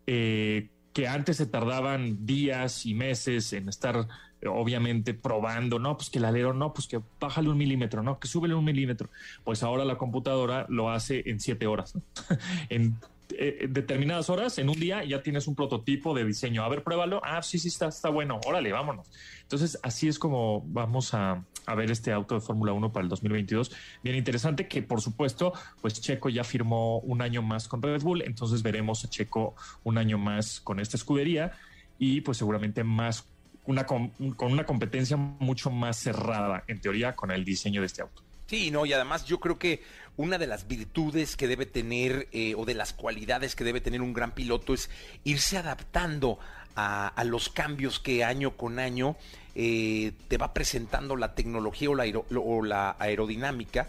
[0.06, 4.08] eh, que antes se tardaban días y meses en estar
[4.46, 8.28] obviamente probando, no, pues que el alero, no, pues que bájale un milímetro, no, que
[8.28, 9.10] súbele un milímetro.
[9.44, 11.94] Pues ahora la computadora lo hace en siete horas,
[12.68, 12.96] en
[13.38, 16.64] eh, determinadas horas, en un día ya tienes un prototipo de diseño.
[16.64, 17.20] A ver, pruébalo.
[17.24, 18.40] Ah, sí, sí, está, está bueno.
[18.46, 19.10] Órale, vámonos.
[19.42, 23.08] Entonces, así es como vamos a, a ver este auto de Fórmula 1 para el
[23.08, 23.72] 2022.
[24.02, 28.22] Bien interesante que, por supuesto, pues Checo ya firmó un año más con Red Bull,
[28.22, 31.52] entonces veremos a Checo un año más con esta escudería
[31.98, 33.26] y pues seguramente más
[33.66, 38.22] una con una competencia mucho más cerrada, en teoría, con el diseño de este auto.
[38.50, 39.80] Sí, no, y además yo creo que
[40.16, 44.02] una de las virtudes que debe tener eh, o de las cualidades que debe tener
[44.02, 44.90] un gran piloto es
[45.22, 46.40] irse adaptando
[46.74, 49.14] a, los cambios que año con año
[49.54, 53.86] eh, te va presentando la tecnología o la, aerodinámica,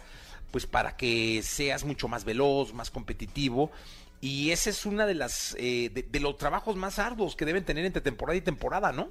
[0.51, 3.71] pues para que seas mucho más veloz, más competitivo.
[4.19, 7.83] Y ese es una de las eh, de los trabajos más arduos que deben tener
[7.83, 9.09] entre temporada y temporada, ¿no?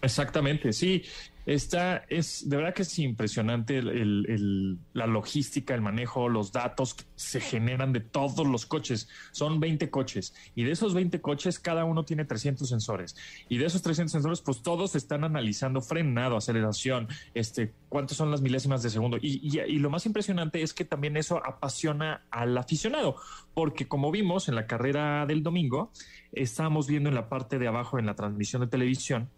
[0.00, 1.04] Exactamente, sí.
[1.46, 7.40] Está, es de verdad que es impresionante la logística, el manejo, los datos que se
[7.40, 9.08] generan de todos los coches.
[9.30, 13.16] Son 20 coches y de esos 20 coches cada uno tiene 300 sensores
[13.48, 18.40] y de esos 300 sensores pues todos están analizando frenado, aceleración, este, cuántas son las
[18.40, 23.16] milésimas de segundo y, y lo más impresionante es que también eso apasiona al aficionado
[23.54, 25.92] porque como vimos en la carrera del domingo,
[26.32, 29.30] estábamos viendo en la parte de abajo en la transmisión de televisión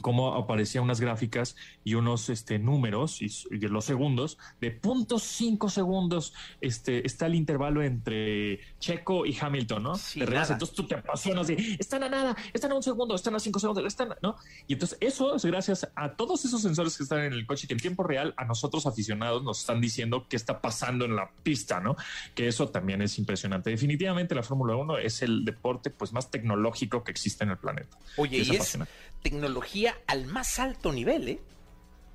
[0.00, 5.68] cómo aparecían unas gráficas y unos este, números y, de los segundos de puntos cinco
[5.68, 9.92] segundos este, está el intervalo entre Checo y Hamilton, ¿no?
[10.16, 13.58] entonces tú te apasionas de están a nada, están a un segundo, están a cinco
[13.58, 14.36] segundos, están, ¿no?
[14.66, 17.74] Y entonces eso es gracias a todos esos sensores que están en el coche que
[17.74, 21.80] en tiempo real a nosotros aficionados nos están diciendo qué está pasando en la pista,
[21.80, 21.96] ¿no?
[22.34, 23.70] Que eso también es impresionante.
[23.70, 27.96] Definitivamente la Fórmula 1 es el deporte pues más tecnológico que existe en el planeta.
[28.16, 28.78] Oye, y es
[29.22, 31.40] tecnología al más alto nivel, ¿eh?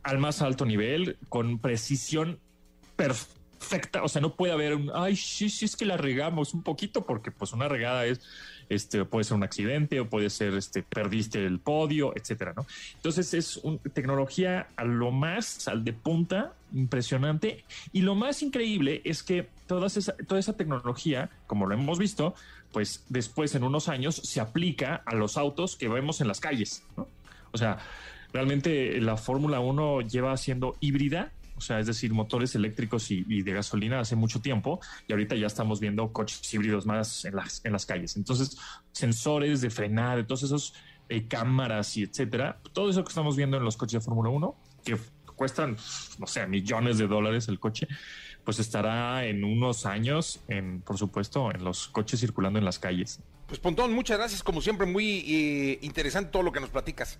[0.04, 2.39] Al más alto nivel, con precisión
[2.96, 3.44] perfecta
[4.02, 7.06] o sea, no puede haber un, ay, sí, sí, es que la regamos un poquito,
[7.06, 8.22] porque pues una regada es,
[8.70, 12.66] este, puede ser un accidente o puede ser, este, perdiste el podio, etcétera, ¿no?
[12.96, 17.63] Entonces es una tecnología a lo más, al de punta, impresionante.
[17.92, 22.36] Y lo más increíble es que toda esa, toda esa tecnología, como lo hemos visto,
[22.74, 26.84] pues después en unos años se aplica a los autos que vemos en las calles.
[27.52, 27.78] O sea,
[28.34, 33.54] realmente la Fórmula 1 lleva siendo híbrida o sea, es decir, motores eléctricos y, de
[33.54, 37.72] gasolina hace mucho tiempo y ahorita ya estamos viendo coches híbridos más en las, en
[37.72, 38.18] las calles.
[38.18, 38.58] Entonces,
[38.92, 40.74] sensores de frenar, de todos esos
[41.10, 44.56] eh, cámaras y etcétera, todo eso que estamos viendo en los coches de Fórmula 1,
[44.84, 44.98] que
[45.36, 45.78] cuestan,
[46.20, 47.88] no sé, millones de dólares el coche,
[48.44, 53.20] pues estará en unos años, en, por supuesto, en los coches circulando en las calles.
[53.48, 57.20] Pues Pontón, muchas gracias, como siempre, muy eh, interesante todo lo que nos platicas.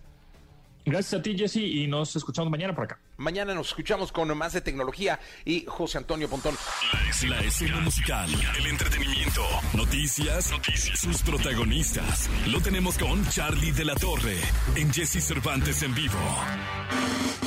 [0.86, 3.00] Gracias a ti, Jesse, y nos escuchamos mañana por acá.
[3.15, 6.56] Mañana nos escuchamos con más de tecnología y José Antonio Pontón.
[7.30, 9.43] La escena, musical, el entretenimiento,
[9.74, 12.30] noticias, noticias, sus protagonistas.
[12.48, 14.36] Lo tenemos con Charlie de la Torre
[14.76, 16.19] en Jesse Cervantes en vivo.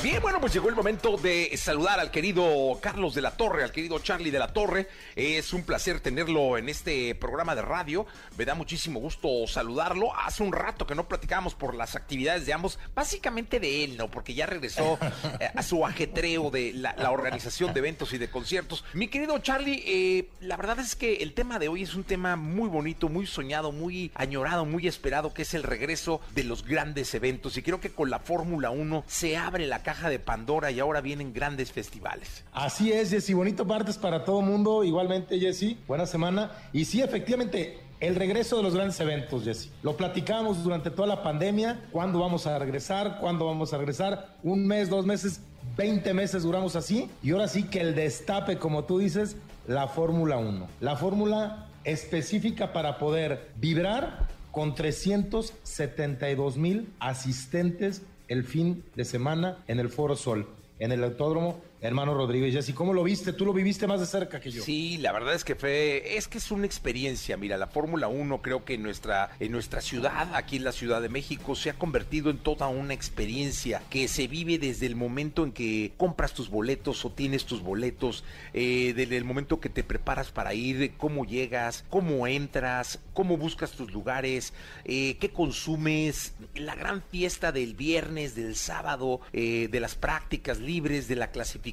[0.03, 3.72] Bien, bueno, pues llegó el momento de saludar al querido Carlos de la Torre, al
[3.72, 4.88] querido Charlie de la Torre.
[5.14, 8.07] Es un placer tenerlo en este programa de radio.
[8.38, 10.16] Me da muchísimo gusto saludarlo.
[10.16, 14.09] Hace un rato que no platicábamos por las actividades de ambos, básicamente de él, ¿no?
[14.09, 14.99] Porque ya regresó
[15.41, 18.85] eh, a su ajetreo de la, organización de eventos y de conciertos.
[18.93, 22.37] Mi querido Charlie, eh, la verdad es que el tema de hoy es un tema
[22.37, 27.15] muy bonito, muy soñado, muy añorado, muy esperado, que es el regreso de los grandes
[27.15, 27.57] eventos.
[27.57, 31.01] Y creo que con la Fórmula 1 se abre la caja de Pandora y ahora
[31.01, 32.45] vienen grandes festivales.
[32.53, 36.53] Así es, Jessy, bonito martes para todo mundo, igualmente Jessy, buena semana.
[36.73, 39.70] Y sí, efectivamente, el regreso de los grandes eventos, Jessy.
[39.82, 44.66] Lo platicamos durante toda la pandemia, cuándo vamos a regresar, cuándo vamos a regresar, un
[44.66, 45.40] mes, dos meses,
[45.76, 47.09] 20 meses duramos así.
[47.22, 50.68] Y ahora sí que el destape, como tú dices, la Fórmula 1.
[50.80, 59.78] La fórmula específica para poder vibrar con 372 mil asistentes el fin de semana en
[59.80, 62.69] el Foro Sol, en el Autódromo hermano Rodríguez.
[62.69, 63.33] ¿Y cómo lo viste?
[63.33, 64.62] Tú lo viviste más de cerca que yo.
[64.62, 67.37] Sí, la verdad es que fue, es que es una experiencia.
[67.37, 71.03] Mira, la Fórmula 1 creo que en nuestra, en nuestra ciudad, aquí en la Ciudad
[71.03, 75.45] de México, se ha convertido en toda una experiencia que se vive desde el momento
[75.45, 79.85] en que compras tus boletos o tienes tus boletos, eh, desde el momento que te
[79.85, 84.53] preparas para ir, cómo llegas, cómo entras, cómo buscas tus lugares,
[84.85, 91.09] eh, qué consumes, la gran fiesta del viernes, del sábado, eh, de las prácticas libres,
[91.09, 91.65] de la clasificación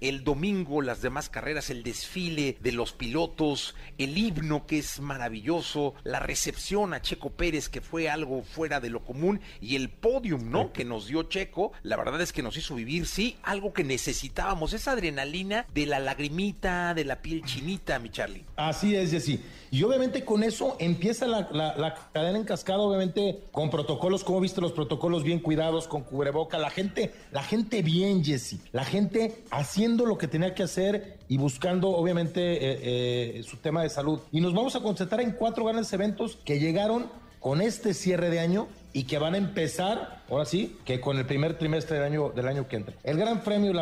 [0.00, 5.94] el domingo las demás carreras, el desfile de los pilotos, el himno que es maravilloso,
[6.02, 10.50] la recepción a Checo Pérez que fue algo fuera de lo común y el podium,
[10.50, 10.72] ¿no?
[10.72, 14.72] Que nos dio Checo, la verdad es que nos hizo vivir, sí, algo que necesitábamos,
[14.72, 18.44] esa adrenalina de la lagrimita, de la piel chinita, mi Charlie.
[18.56, 19.40] Así es, Jessy.
[19.74, 24.70] Y obviamente con eso empieza la, cadena en cascada, obviamente con protocolos, como viste los
[24.70, 28.84] protocolos bien cuidados, con cubreboca, la gente, la gente bien, Jesse, la
[29.50, 34.20] haciendo lo que tenía que hacer y buscando obviamente eh, eh, su tema de salud.
[34.32, 38.40] Y nos vamos a concentrar en cuatro grandes eventos que llegaron con este cierre de
[38.40, 42.30] año y que van a empezar, ahora sí, que con el primer trimestre del año,
[42.30, 42.94] del año que entra.
[43.02, 43.74] El Gran Premio de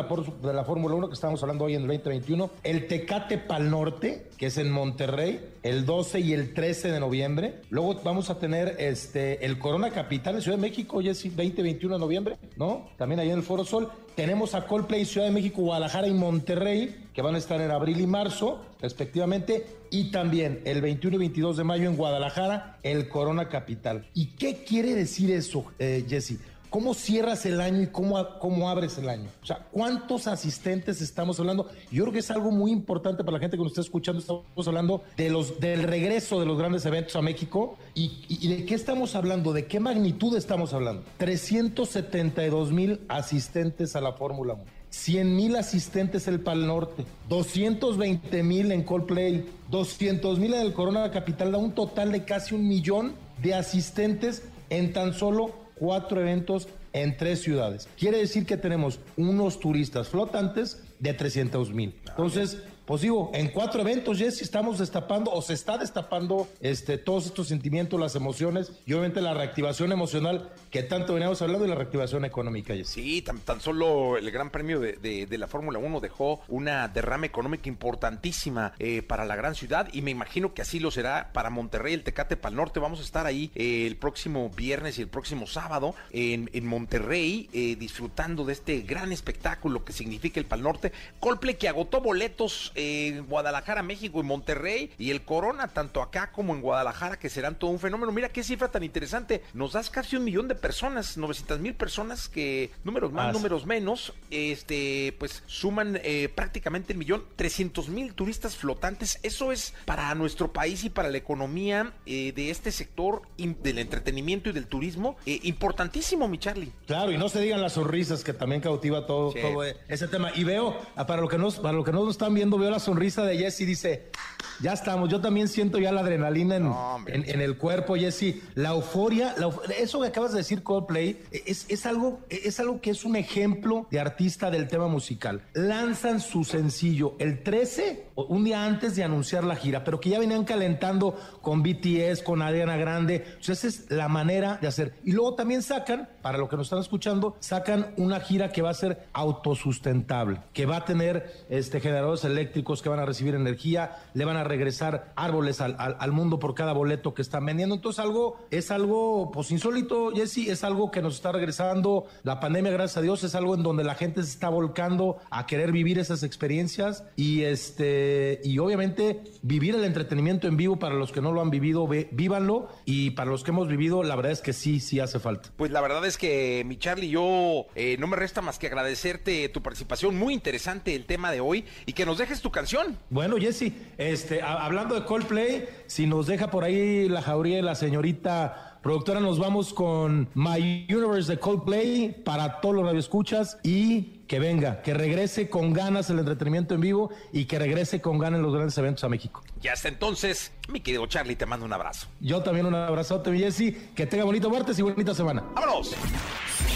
[0.53, 4.47] la, Fórmula 1 que estamos hablando hoy en el 2021, el Tecate Pal Norte, que
[4.47, 7.61] es en Monterrey, el 12 y el 13 de noviembre.
[7.69, 11.79] Luego vamos a tener este, el Corona Capital en Ciudad de México, ya es 20-21
[11.79, 12.89] de noviembre, ¿no?
[12.97, 13.89] También ahí en el Foro Sol.
[14.15, 17.99] Tenemos a Coldplay Ciudad de México, Guadalajara y Monterrey, que van a estar en abril
[17.99, 19.65] y marzo, respectivamente.
[19.89, 24.07] Y también el 21 y 22 de mayo en Guadalajara, el Corona Capital.
[24.13, 26.37] ¿Y qué quiere decir eso, eh, Jesse?
[26.73, 29.29] ¿Cómo cierras el año y cómo, cómo abres el año?
[29.43, 31.69] O sea, ¿cuántos asistentes estamos hablando?
[31.91, 34.19] Yo creo que es algo muy importante para la gente que nos está escuchando.
[34.19, 37.77] Estamos hablando de los, del regreso de los grandes eventos a México.
[37.93, 39.53] ¿Y, de qué estamos hablando?
[39.53, 41.03] ¿De qué magnitud estamos hablando?
[41.17, 44.63] 372 mil asistentes a la Fórmula 1.
[44.89, 51.11] 100 mil asistentes el Pal Norte, 220 mil en Coldplay, 200 mil en el Corona
[51.11, 56.67] Capital, da un total de casi un millón de asistentes en tan solo cuatro eventos
[56.93, 57.87] en tres ciudades.
[57.97, 61.95] Quiere decir que tenemos unos turistas flotantes de 300 mil.
[62.07, 67.25] Entonces, pues digo, en cuatro eventos, Jesse, estamos destapando o se está destapando este, todos
[67.25, 71.75] estos sentimientos, las emociones y obviamente la reactivación emocional que tanto veníamos hablando y la
[71.75, 72.89] reactivación económica, Jesse.
[72.89, 77.25] Sí, tan, tan solo el Gran Premio de, de, la Fórmula 1 dejó una derrama
[77.25, 81.49] económica importantísima eh, para la gran ciudad y me imagino que así lo será para
[81.49, 82.79] Monterrey, el Tecate para el Norte.
[82.81, 87.49] Vamos a estar ahí eh, el próximo viernes y el próximo sábado en, en Monterrey
[87.53, 90.91] eh, disfrutando de este gran espectáculo que significa el Pal Norte.
[91.19, 96.53] Coldplay que agotó boletos en Guadalajara, México y Monterrey y el Corona tanto acá como
[96.53, 98.11] en Guadalajara que serán todo un fenómeno.
[98.11, 99.43] Mira qué cifra tan interesante.
[99.53, 104.13] Nos das casi un millón de personas, 900 mil personas que números más, números menos,
[104.29, 109.19] este pues suman eh, prácticamente el millón, 300 mil turistas flotantes.
[109.23, 114.49] Eso es para nuestro país y para la economía eh, de este sector del entretenimiento
[114.49, 116.71] y del turismo eh, importantísimo, mi Charlie.
[116.85, 120.31] Claro, y no se digan las sonrisas que también cautiva todo, todo ese tema.
[120.35, 122.71] Y veo, ah, para lo que nos, para lo que no nos están viendo, veo
[122.71, 124.11] la sonrisa de Jesse, dice,
[124.59, 126.73] ya estamos, yo también siento ya la adrenalina en,
[127.07, 129.35] en, el cuerpo, Jesse, la euforia,
[129.77, 133.87] eso que acabas de decir, Coldplay, es, es, algo, es algo que es un ejemplo
[133.91, 135.41] de artista del tema musical.
[135.53, 140.19] Lanzan su sencillo el 13, un día antes de anunciar la gira, pero que ya
[140.19, 144.93] venían calentando con BTS, con Ariana Grande, esa es la manera de hacer.
[145.03, 148.69] Y luego también sacan, para lo que nos están escuchando, sacan una gira que va
[148.69, 153.97] a ser autosustentable, que va a tener este, generadores eléctricos que van a recibir energía,
[154.13, 157.75] le van a regresar árboles al, mundo por cada boleto que están vendiendo.
[157.75, 162.05] Entonces algo, es algo pues insólito, Jesse, es algo que nos está regresando.
[162.23, 165.45] La pandemia, gracias a Dios, es algo en donde la gente se está volcando a
[165.47, 171.11] querer vivir esas experiencias y este, y obviamente vivir el entretenimiento en vivo para los
[171.11, 174.41] que no lo han vivido, vívanlo y para los que hemos vivido, la verdad es
[174.41, 175.49] que sí, sí hace falta.
[175.55, 179.49] Pues la verdad es que mi Charlie, yo eh, no me resta más que agradecerte
[179.49, 182.99] tu participación, muy interesante el tema de hoy y que nos dejes tu canción.
[183.09, 187.73] Bueno, Jesse, este, hablando de Coldplay, si nos deja por ahí la jauría y la
[187.73, 194.39] señorita productora, nos vamos con My Universe de Coldplay para todos los radioescuchas y que
[194.39, 198.53] venga, que regrese con ganas el entretenimiento en vivo y que regrese con ganas los
[198.53, 199.41] grandes eventos a México.
[199.63, 202.07] Y hasta entonces, mi querido Charlie, te mando un abrazo.
[202.19, 203.73] Yo también un abrazote, mi Jesse.
[203.95, 205.41] Que tenga bonito martes y bonita semana.
[205.55, 205.95] ¡Vámonos!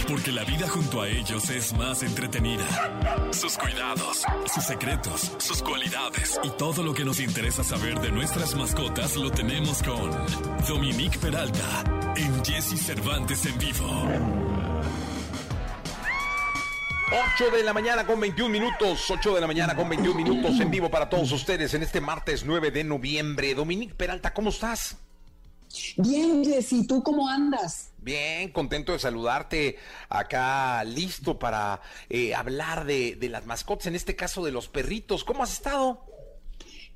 [0.08, 2.64] Porque la vida junto a ellos es más entretenida.
[3.34, 4.24] Sus cuidados,
[4.54, 9.32] sus secretos, sus cualidades y todo lo que nos interesa saber de nuestras mascotas lo
[9.32, 10.10] tenemos con
[10.66, 11.84] Dominique Peralta
[12.16, 14.57] en Jesse Cervantes en vivo.
[17.10, 20.70] 8 de la mañana con 21 minutos, 8 de la mañana con 21 minutos en
[20.70, 23.56] vivo para todos ustedes en este martes 9 de noviembre.
[23.56, 24.98] Dominique Peralta, ¿cómo estás?
[25.96, 27.92] Bien, Jessy, ¿tú cómo andas?
[28.00, 29.78] Bien, contento de saludarte
[30.10, 31.80] acá, listo para
[32.10, 35.24] eh, hablar de, de las mascotas, en este caso de los perritos.
[35.24, 36.04] ¿Cómo has estado?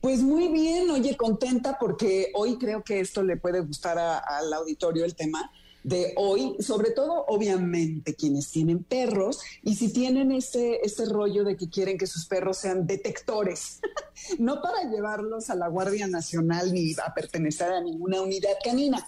[0.01, 5.05] Pues muy bien, oye, contenta porque hoy creo que esto le puede gustar al auditorio
[5.05, 5.49] el tema
[5.83, 11.57] de hoy, sobre todo obviamente quienes tienen perros y si tienen este, este rollo de
[11.57, 13.79] que quieren que sus perros sean detectores,
[14.39, 19.05] no para llevarlos a la Guardia Nacional ni a pertenecer a ninguna unidad canina.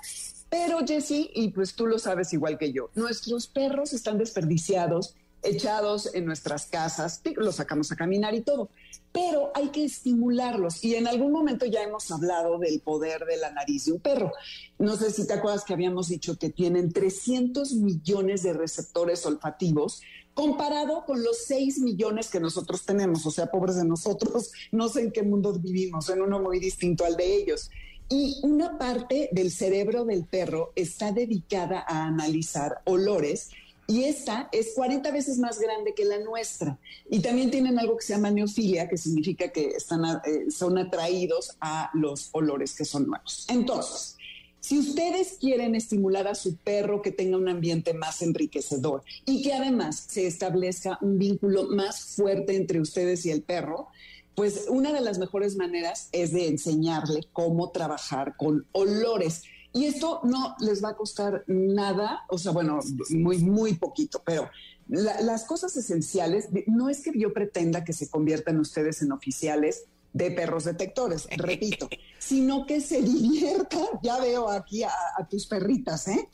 [0.49, 6.09] Pero Jesse, y pues tú lo sabes igual que yo, nuestros perros están desperdiciados echados
[6.13, 8.69] en nuestras casas, los sacamos a caminar y todo,
[9.13, 10.83] pero hay que estimularlos.
[10.83, 14.31] Y en algún momento ya hemos hablado del poder de la nariz de un perro.
[14.79, 20.01] No sé si te acuerdas que habíamos dicho que tienen 300 millones de receptores olfativos
[20.33, 23.23] comparado con los 6 millones que nosotros tenemos.
[23.27, 27.05] O sea, pobres de nosotros, no sé en qué mundo vivimos, en uno muy distinto
[27.05, 27.69] al de ellos.
[28.09, 33.51] Y una parte del cerebro del perro está dedicada a analizar olores
[33.87, 36.77] y esta es 40 veces más grande que la nuestra.
[37.09, 41.57] Y también tienen algo que se llama neofilia, que significa que están, eh, son atraídos
[41.59, 43.45] a los olores que son nuevos.
[43.49, 44.17] Entonces,
[44.63, 49.53] si ustedes quieren estimular a su perro que tenga un ambiente más enriquecedor y que
[49.53, 53.89] además se establezca un vínculo más fuerte entre ustedes y el perro,
[54.35, 59.43] pues una de las mejores maneras es de enseñarle cómo trabajar con olores.
[59.73, 64.49] Y esto no les va a costar nada, o sea, bueno, muy, muy poquito, pero
[64.87, 70.29] las cosas esenciales, no es que yo pretenda que se conviertan ustedes en oficiales de
[70.29, 74.91] perros detectores, repito, sino que se diviertan, ya veo aquí a,
[75.29, 76.29] tus perritas, ¿eh?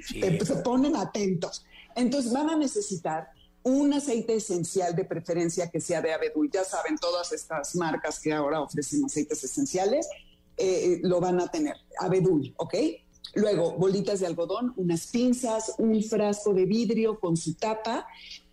[0.44, 1.64] se ponen atentos.
[1.96, 3.30] Entonces van a necesitar
[3.64, 6.50] un aceite esencial de preferencia que sea de abedul.
[6.52, 10.06] Ya saben, todas estas marcas que ahora ofrecen aceites esenciales
[10.56, 11.76] eh, lo van a tener.
[11.98, 12.74] Abedul, ¿ok?
[13.34, 18.06] Luego, bolitas de algodón, unas pinzas, un frasco de vidrio con su tapa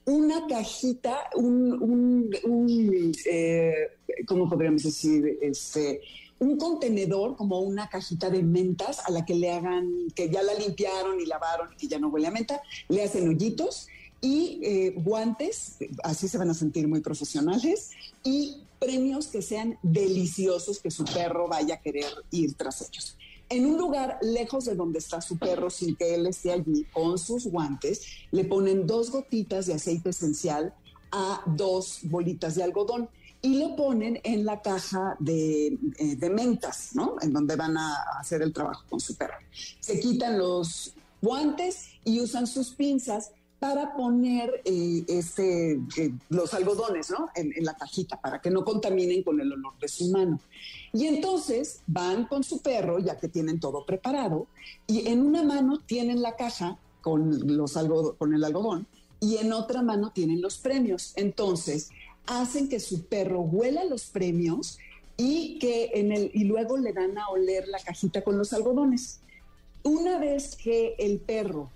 [0.05, 3.73] una cajita, un, un, eh,
[4.25, 5.37] ¿cómo podríamos decir?
[5.41, 6.01] Este,
[6.39, 10.53] un contenedor, como una cajita de mentas a la que le hagan, que ya la
[10.55, 13.87] limpiaron y lavaron y que ya no huele a menta, le hacen hoyitos
[14.21, 17.91] y eh, guantes, así se van a sentir muy profesionales,
[18.23, 23.15] y premios que sean deliciosos, que su perro vaya a querer ir tras ellos.
[23.47, 27.19] En un lugar lejos de donde está su perro, sin que él esté allí, con
[27.19, 28.01] sus guantes,
[28.31, 30.73] le ponen dos gotitas de aceite esencial
[31.11, 33.07] a dos bolitas de algodón
[33.43, 37.17] y lo ponen en la caja de, eh, mentas, ¿no?
[37.21, 39.37] En donde van a hacer el trabajo con su perro.
[39.79, 47.29] Se quitan los guantes y usan sus pinzas para poner eh, eh, los algodones ¿no?
[47.35, 50.39] En, la cajita para que no contaminen con el olor de su mano.
[50.91, 54.47] Y entonces van con su perro, ya que tienen todo preparado,
[54.87, 57.77] y en una mano tienen la caja con, los
[58.17, 58.87] con el algodón
[59.19, 61.13] y en otra mano tienen los premios.
[61.15, 61.91] Entonces
[62.25, 64.79] hacen que su perro huela los premios
[65.17, 69.20] y, que en el, y luego le dan a oler la cajita con los algodones.
[69.83, 71.71] Una vez que el perro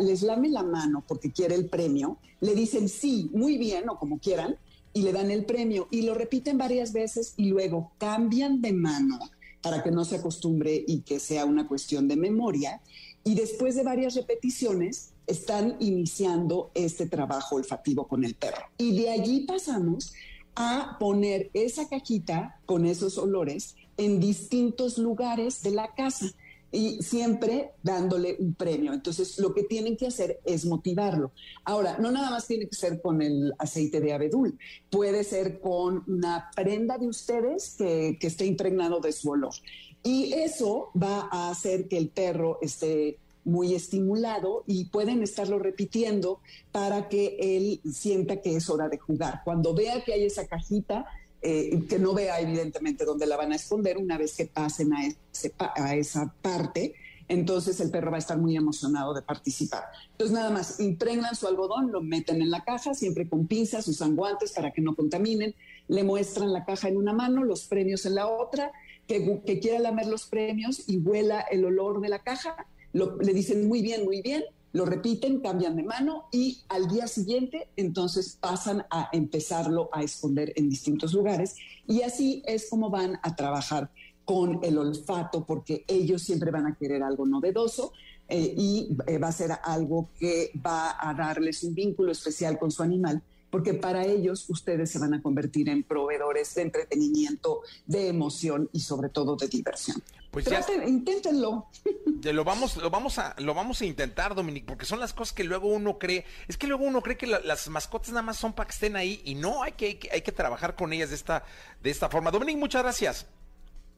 [0.00, 4.18] les lame la mano porque quiere el premio, le dicen sí, muy bien o como
[4.18, 4.58] quieran,
[4.92, 5.88] y le dan el premio.
[5.90, 9.18] Y lo repiten varias veces y luego cambian de mano
[9.62, 12.82] para que no se acostumbre y que sea una cuestión de memoria.
[13.24, 18.66] Y después de varias repeticiones, están iniciando este trabajo olfativo con el perro.
[18.76, 20.12] Y de allí pasamos
[20.54, 26.26] a poner esa cajita con esos olores en distintos lugares de la casa
[26.74, 28.92] y siempre dándole un premio.
[28.92, 31.32] Entonces, lo que tienen que hacer es motivarlo.
[31.64, 34.58] Ahora, no nada más tiene que ser con el aceite de abedul,
[34.90, 39.54] puede ser con una prenda de ustedes que, que esté impregnado de su olor.
[40.02, 46.40] Y eso va a hacer que el perro esté muy estimulado y pueden estarlo repitiendo
[46.72, 49.42] para que él sienta que es hora de jugar.
[49.44, 51.06] Cuando vea que hay esa cajita,
[51.46, 55.94] eh, que no vea evidentemente dónde la van a esconder una vez que pasen a,
[55.94, 56.94] esa parte,
[57.28, 59.84] entonces el perro va a estar muy emocionado de participar.
[60.12, 64.16] Entonces nada más, impregnan su algodón, lo meten en la caja, siempre con pinzas, usan
[64.16, 65.54] guantes para que no contaminen,
[65.86, 68.72] le muestran la caja en una mano, los premios en la otra,
[69.06, 72.56] que, que quiera lamer los premios y huela el olor de la caja,
[72.94, 74.44] le dicen muy bien, muy bien,
[74.74, 80.52] lo repiten, cambian de mano y al día siguiente entonces pasan a empezarlo a esconder
[80.56, 81.54] en distintos lugares.
[81.86, 83.88] Y así es como van a trabajar
[84.24, 87.92] con el olfato porque ellos siempre van a querer algo novedoso
[88.26, 92.72] eh, y eh, va a ser algo que va a darles un vínculo especial con
[92.72, 93.22] su animal
[93.54, 98.80] porque para ellos ustedes se van a convertir en proveedores de entretenimiento, de emoción y
[98.80, 100.02] sobre todo de diversión.
[100.32, 101.68] Pues Traten, inténtenlo.
[102.24, 105.44] lo vamos, lo vamos a, lo vamos a intentar, Dominique, porque son las cosas que
[105.44, 106.24] luego uno cree.
[106.48, 109.22] Es que luego uno cree que las mascotas nada más son para que estén ahí
[109.24, 111.44] y no, hay que, hay que, hay que trabajar con ellas de esta,
[111.80, 112.32] de esta forma.
[112.32, 113.24] Dominique, muchas gracias.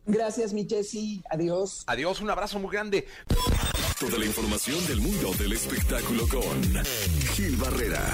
[0.04, 1.22] Gracias, mi Jessy.
[1.30, 1.82] Adiós.
[1.86, 3.06] Adiós, un abrazo muy grande.
[3.98, 6.84] Toda la información del mundo del espectáculo con
[7.32, 8.04] Gil Barrera,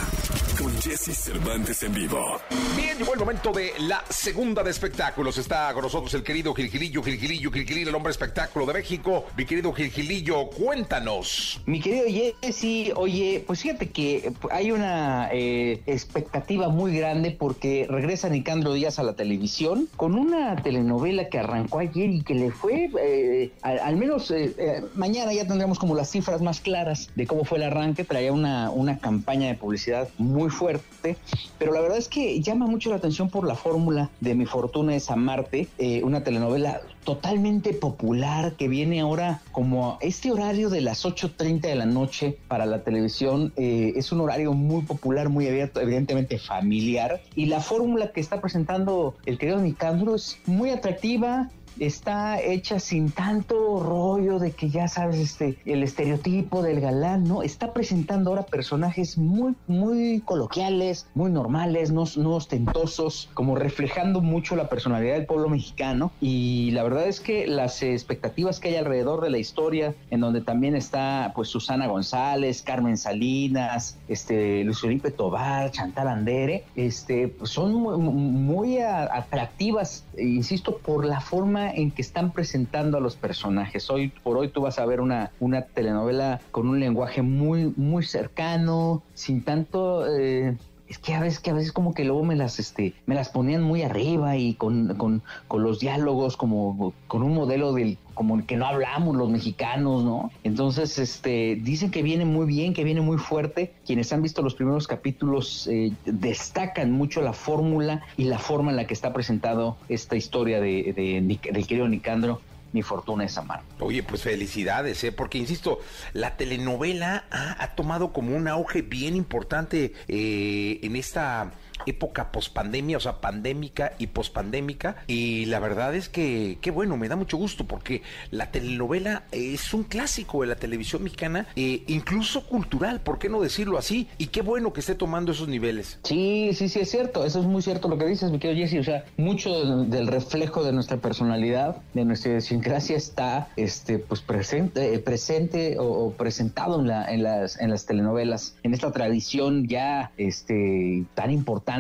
[0.62, 2.40] con Jesse Cervantes en vivo.
[2.76, 5.36] Bien, llegó el momento de la segunda de espectáculos.
[5.38, 9.24] Está con nosotros el querido Gilgilillo, Gilgilillo, Gilgilillo, el hombre espectáculo de México.
[9.36, 11.60] Mi querido Gilgilillo, cuéntanos.
[11.66, 12.04] Mi querido
[12.42, 18.98] Jesse, oye, pues fíjate que hay una eh, expectativa muy grande porque regresa Nicandro Díaz
[18.98, 23.96] a la televisión con una telenovela que arrancó ayer y que le fue, eh, al,
[23.96, 28.04] menos eh, mañana ya tendremos como las cifras más claras de cómo fue el arranque,
[28.04, 31.16] traía una, una campaña de publicidad muy fuerte,
[31.58, 34.94] pero la verdad es que llama mucho la atención por la fórmula de Mi Fortuna
[34.94, 41.04] es Amarte, eh, una telenovela totalmente popular que viene ahora como este horario de las
[41.04, 43.52] 8.30 de la noche para la televisión.
[43.56, 47.20] Eh, es un horario muy popular, muy abierto, evidentemente familiar.
[47.34, 53.10] Y la fórmula que está presentando el querido Nicandro es muy atractiva, está hecha sin
[53.10, 57.42] tanto rollo de que ya sabes este el estereotipo del galán, ¿no?
[57.42, 64.56] Está presentando ahora personajes muy muy coloquiales, muy normales, no, no ostentosos, como reflejando mucho
[64.56, 69.22] la personalidad del pueblo mexicano y la verdad es que las expectativas que hay alrededor
[69.22, 75.10] de la historia en donde también está pues Susana González, Carmen Salinas, este Luis Felipe
[75.10, 82.02] Tobar, Chantal Andere, este pues, son muy, muy atractivas, insisto, por la forma en que
[82.02, 83.90] están presentando a los personajes.
[83.90, 88.04] Hoy por hoy tú vas a ver una, una telenovela con un lenguaje muy, muy
[88.04, 90.06] cercano, sin tanto...
[90.06, 90.56] Eh,
[90.92, 93.30] es que a veces, que a veces como que luego me las, este, me las
[93.30, 98.44] ponían muy arriba y con, con, con los diálogos como con un modelo del como
[98.46, 100.30] que no hablamos los mexicanos, ¿no?
[100.44, 103.72] Entonces, este, dicen que viene muy bien, que viene muy fuerte.
[103.86, 108.76] Quienes han visto los primeros capítulos eh, destacan mucho la fórmula y la forma en
[108.76, 112.40] la que está presentado esta historia de, de, del querido Nicandro
[112.72, 113.62] mi fortuna es amar.
[113.80, 115.12] Oye, pues felicidades, ¿eh?
[115.12, 115.80] porque insisto,
[116.12, 121.52] la telenovela ha, ha tomado como un auge bien importante eh, en esta
[121.86, 124.96] época pospandemia, o sea, pandémica y pospandémica.
[125.06, 129.74] Y la verdad es que, qué bueno, me da mucho gusto porque la telenovela es
[129.74, 134.08] un clásico de la televisión mexicana, eh, incluso cultural, ¿por qué no decirlo así?
[134.18, 135.98] Y qué bueno que esté tomando esos niveles.
[136.04, 138.80] Sí, sí, sí, es cierto, eso es muy cierto lo que dices, mi querido Jesse,
[138.80, 144.94] o sea, mucho del reflejo de nuestra personalidad, de nuestra idiosincrasia está, este, pues presente,
[144.94, 150.12] eh, presente o, presentado en, la, en, las, en las telenovelas, en esta tradición ya,
[150.16, 151.71] este, tan importante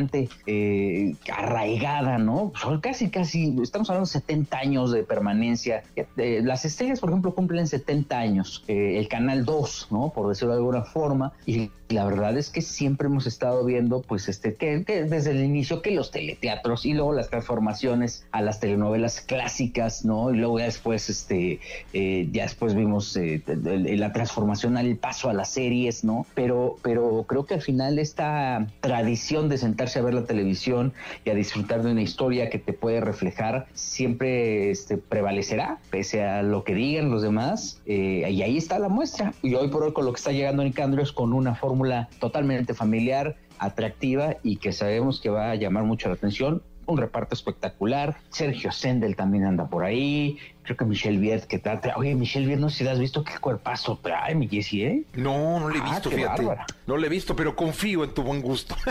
[0.46, 2.52] eh, arraigada, ¿no?
[2.60, 5.82] Son casi, casi, estamos hablando de 70 años de permanencia.
[5.96, 8.64] Eh, las estrellas, por ejemplo, cumplen 70 años.
[8.68, 10.12] Eh, el Canal 2, ¿no?
[10.14, 11.32] Por decirlo de alguna forma.
[11.46, 15.90] Y la verdad es que siempre hemos estado viendo, pues, este, desde el inicio que
[15.90, 20.32] los teleteatros y luego las transformaciones a las telenovelas clásicas, ¿no?
[20.32, 21.60] Y luego después, este,
[21.92, 26.24] ya después vimos la transformación al paso a las series, ¿no?
[26.34, 30.92] Pero, pero creo que al final esta tradición de sentar a ver la televisión
[31.24, 36.42] y a disfrutar de una historia que te puede reflejar, siempre este, prevalecerá, pese a
[36.42, 37.80] lo que digan los demás.
[37.86, 39.32] Eh, y ahí está la muestra.
[39.42, 42.74] Y hoy por hoy con lo que está llegando Nicandro es con una fórmula totalmente
[42.74, 48.16] familiar, atractiva y que sabemos que va a llamar mucho la atención un reparto espectacular.
[48.30, 50.38] Sergio Sendel también anda por ahí.
[50.62, 51.80] Creo que Michelle Viet, que tal.
[51.96, 55.02] Oye, Michelle Viet, no sé si has visto qué cuerpazo trae, mi Jessie, ¿eh?
[55.14, 56.48] No, no le he ah, visto, fíjate.
[56.86, 58.76] No le he visto, pero confío en tu buen gusto.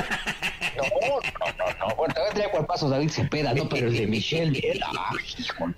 [0.73, 1.95] No, no, no, no.
[1.97, 3.67] Bueno, todavía trae cuerpazos David Cepeda, ¿no?
[3.67, 5.75] Pero el de Michelle Viet, ¡ay, hijo, no,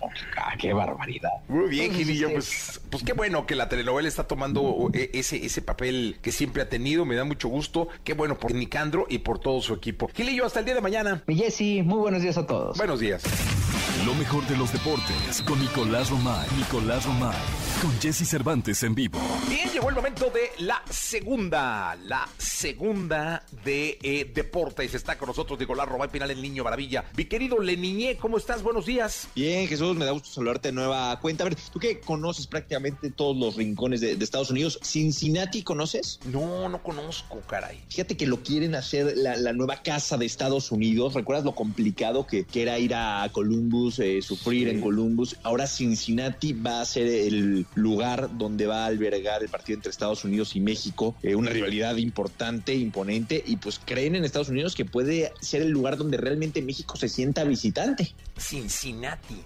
[0.59, 1.31] qué barbaridad!
[1.47, 5.63] Muy bien, Gilillo, pues, pues qué bueno que la telenovela está tomando e, ese, ese
[5.63, 7.05] papel que siempre ha tenido.
[7.05, 7.87] Me da mucho gusto.
[8.03, 10.07] Qué bueno por Nicandro y por todo su equipo.
[10.13, 11.23] Gilillo, hasta el día de mañana.
[11.25, 12.77] Mi Jessie, muy buenos días a todos.
[12.77, 13.23] Buenos días.
[14.05, 16.47] Lo mejor de los deportes con Nicolás Romay.
[16.55, 17.72] Nicolás Romay.
[17.84, 19.19] Con Jesse Cervantes en vivo.
[19.49, 21.97] Bien, llegó el momento de la segunda.
[22.05, 24.93] La segunda de eh, deportes.
[24.93, 27.03] Está con nosotros Nicolás Romay Pinal, el niño maravilla.
[27.17, 28.63] Mi querido Leniñé, ¿cómo estás?
[28.63, 29.27] Buenos días.
[29.36, 31.43] Bien, Jesús, me da gusto saludarte de nueva cuenta.
[31.43, 36.21] A ver, tú que conoces prácticamente todos los rincones de, Estados Unidos, ¿Cincinnati conoces?
[36.23, 37.84] No, no conozco, caray.
[37.89, 41.15] Fíjate que lo quieren hacer la, nueva casa de Estados Unidos.
[41.15, 45.36] ¿Recuerdas lo complicado que, que era ir a Columbus, eh, sufrir en Columbus?
[45.43, 50.24] Ahora Cincinnati va a ser el lugar donde va a albergar el partido entre Estados
[50.24, 54.86] Unidos y México, eh, una rivalidad importante, imponente, y pues creen en Estados Unidos que
[54.86, 58.13] puede ser el lugar donde realmente México se sienta visitante.
[58.38, 59.43] Cincinnati.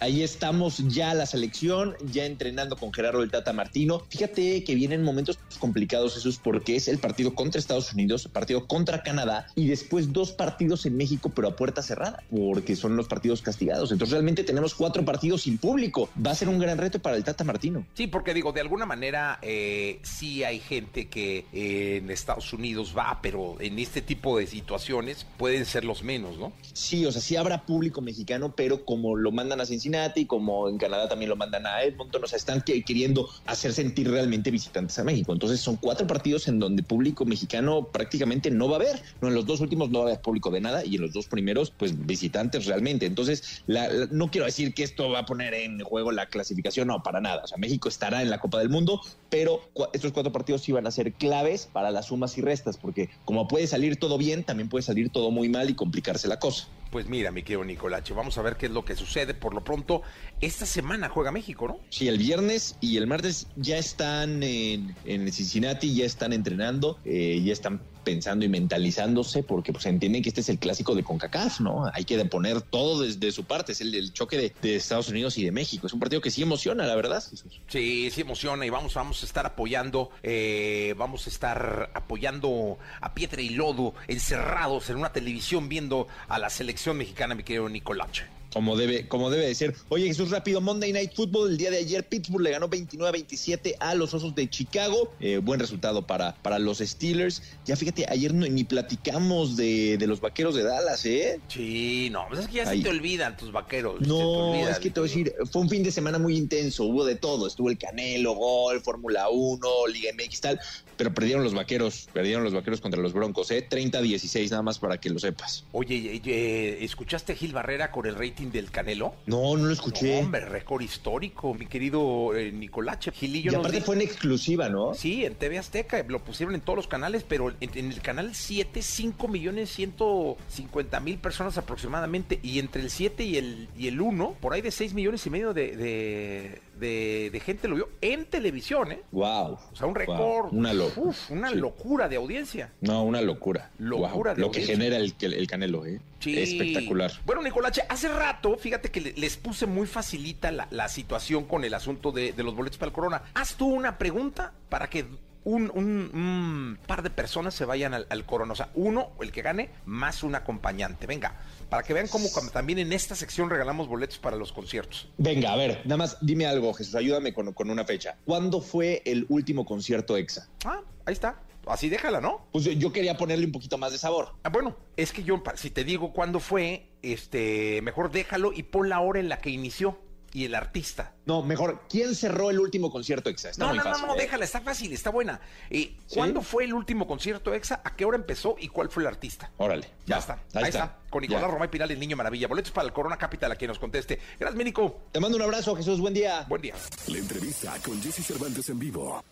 [0.00, 4.02] Ahí estamos ya la selección, ya entrenando con Gerardo el Tata Martino.
[4.08, 8.66] Fíjate que vienen momentos complicados esos porque es el partido contra Estados Unidos, el partido
[8.66, 13.08] contra Canadá y después dos partidos en México pero a puerta cerrada porque son los
[13.08, 13.92] partidos castigados.
[13.92, 16.08] Entonces realmente tenemos cuatro partidos sin público.
[16.24, 17.67] Va a ser un gran reto para el Tata Martino.
[17.94, 22.94] Sí, porque digo, de alguna manera eh, sí hay gente que eh, en Estados Unidos
[22.96, 26.52] va, pero en este tipo de situaciones pueden ser los menos, ¿no?
[26.72, 30.78] Sí, o sea, sí habrá público mexicano, pero como lo mandan a Cincinnati, como en
[30.78, 35.04] Canadá también lo mandan a Edmonton, o sea, están queriendo hacer sentir realmente visitantes a
[35.04, 35.32] México.
[35.32, 39.02] Entonces son cuatro partidos en donde público mexicano prácticamente no va a haber.
[39.20, 41.12] No, en los dos últimos no va a haber público de nada y en los
[41.12, 43.06] dos primeros, pues visitantes realmente.
[43.06, 43.62] Entonces,
[44.10, 47.44] no quiero decir que esto va a poner en juego la clasificación, no, para nada.
[47.48, 49.60] Sea, México estará en la Copa del Mundo, pero
[49.92, 53.48] estos cuatro partidos sí van a ser claves para las sumas y restas, porque como
[53.48, 56.68] puede salir todo bien, también puede salir todo muy mal y complicarse la cosa.
[56.90, 59.34] Pues mira, mi querido Nicolache, vamos a ver qué es lo que sucede.
[59.34, 60.02] Por lo pronto,
[60.40, 61.80] esta semana juega México, ¿no?
[61.90, 64.94] Sí, el viernes y el martes ya están en,
[65.32, 70.40] Cincinnati, ya están entrenando, eh, ya están pensando y mentalizándose porque pues entienden que este
[70.40, 71.90] es el clásico de CONCACAF, ¿no?
[71.92, 75.52] Hay que poner todo desde su parte, es el, choque de, Estados Unidos y de
[75.52, 75.86] México.
[75.86, 77.22] Es un partido que sí emociona, la verdad.
[77.66, 83.12] Sí, sí emociona y vamos, vamos a estar apoyando, eh, vamos a estar apoyando a
[83.12, 88.37] Piedra y Lodo, encerrados en una televisión viendo a la selección mexicana, mi querido Nicolache.
[88.52, 89.74] Como debe, como debe de ser.
[89.88, 93.94] Oye, Jesús, rápido, Monday Night Football, el día de ayer Pittsburgh le ganó 29-27 a
[93.94, 95.12] los Osos de Chicago.
[95.20, 97.42] Eh, buen resultado para, para los Steelers.
[97.66, 101.40] Ya fíjate, ayer no, ni platicamos de, de, los vaqueros de Dallas, ¿eh?
[101.48, 102.78] Sí, no, pues es que ya Ahí.
[102.78, 104.00] se te olvidan tus vaqueros.
[104.00, 107.04] No, es que te voy a decir, fue un fin de semana muy intenso, hubo
[107.04, 107.46] de todo.
[107.46, 110.60] Estuvo el Canelo, Gol, Fórmula 1, Liga MX, tal.
[110.96, 113.66] Pero perdieron los vaqueros, perdieron los vaqueros contra los Broncos, ¿eh?
[113.68, 115.64] 30-16, nada más para que lo sepas.
[115.72, 119.14] Oye, eh, ¿escuchaste a Gil Barrera con el rating del Canelo?
[119.26, 120.14] No, no lo escuché.
[120.14, 123.12] No, hombre, récord histórico, mi querido eh, Nicolache.
[123.12, 124.94] Gilillo y aparte fue en exclusiva, ¿no?
[124.94, 128.34] Sí, en TV Azteca, lo pusieron en todos los canales, pero en, en el canal
[128.34, 134.00] 7, 5 millones 150 mil personas aproximadamente, y entre el 7 y el, y el
[134.00, 137.88] 1, por ahí de 6 millones y medio de, de, de, de gente lo vio
[138.00, 139.02] en televisión, ¿eh?
[139.12, 139.58] Wow.
[139.72, 140.50] O sea, un récord.
[140.50, 140.58] Wow.
[140.58, 141.56] Una, lo Uf, una sí.
[141.56, 142.72] locura de audiencia.
[142.80, 143.70] No, una locura.
[143.78, 144.34] Locura wow.
[144.36, 144.74] de Lo audiencia.
[144.74, 146.00] que genera el, el Canelo, ¿eh?
[146.20, 146.38] Sí.
[146.38, 147.12] Espectacular.
[147.24, 151.74] Bueno, Nicolache, hace rato, fíjate que les puse muy facilita la, la situación con el
[151.74, 153.22] asunto de, de, los boletos para el Corona.
[153.34, 155.06] Haz tú una pregunta para que
[155.48, 158.52] un, un, un par de personas se vayan al, al, Corona.
[158.52, 161.06] O sea, uno, el que gane, más un acompañante.
[161.06, 161.36] Venga,
[161.70, 165.08] para que vean cómo también en esta sección regalamos boletos para los conciertos.
[165.16, 168.16] Venga, a ver, nada más dime algo, Jesús, ayúdame con, con una fecha.
[168.26, 170.48] ¿Cuándo fue el último concierto EXA?
[170.66, 172.46] Ah, ahí está así déjala, ¿no?
[172.50, 174.30] Pues yo, yo, quería ponerle un poquito más de sabor.
[174.42, 178.88] Ah, bueno, es que yo, si te digo cuándo fue, este, mejor déjalo y pon
[178.88, 179.98] la hora en la que inició
[180.32, 181.12] y el artista.
[181.26, 183.50] No, mejor, ¿quién cerró el último concierto EXA?
[183.50, 184.22] Está no, muy no, fácil, no, no, ¿eh?
[184.22, 185.40] déjala, está fácil, está buena.
[185.70, 186.46] Eh, ¿Cuándo ¿Sí?
[186.50, 187.80] fue el último concierto EXA?
[187.84, 189.50] ¿A qué hora empezó y cuál fue el artista?
[189.58, 189.90] Órale.
[190.06, 190.20] Ya va.
[190.20, 190.84] está, ahí, ahí está.
[190.84, 190.98] está.
[191.10, 191.48] Con Nicolás Ya.
[191.48, 192.48] Romay Piral, el Niño Maravilla.
[192.48, 194.18] Boletos para el Corona Capital, a quien nos conteste.
[194.38, 195.08] Gracias, Ménico.
[195.12, 196.44] Te mando un abrazo, Jesús, buen día.
[196.48, 196.74] Buen día.
[197.06, 199.22] La entrevista con Jesse Cervantes en vivo.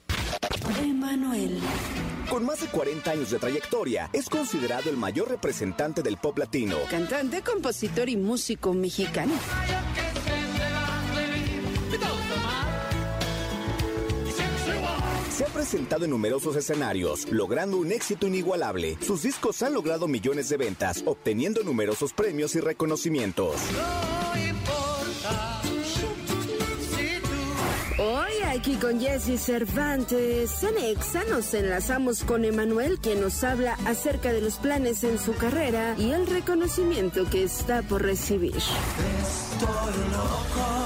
[0.82, 1.60] Emanuel.
[2.28, 6.76] Con más de 40 años de trayectoria, es considerado el mayor representante del pop latino.
[6.90, 9.32] Cantante, compositor y músico mexicano.
[15.36, 18.96] Se ha presentado en numerosos escenarios, logrando un éxito inigualable.
[19.00, 23.54] Sus discos han logrado millones de ventas, obteniendo numerosos premios y reconocimientos.
[27.98, 34.32] Hoy aquí con Jesse Cervantes, en Exa nos enlazamos con Emanuel, quien nos habla acerca
[34.32, 38.56] de los planes en su carrera y el reconocimiento que está por recibir.
[38.56, 39.68] Estoy
[40.12, 40.85] loco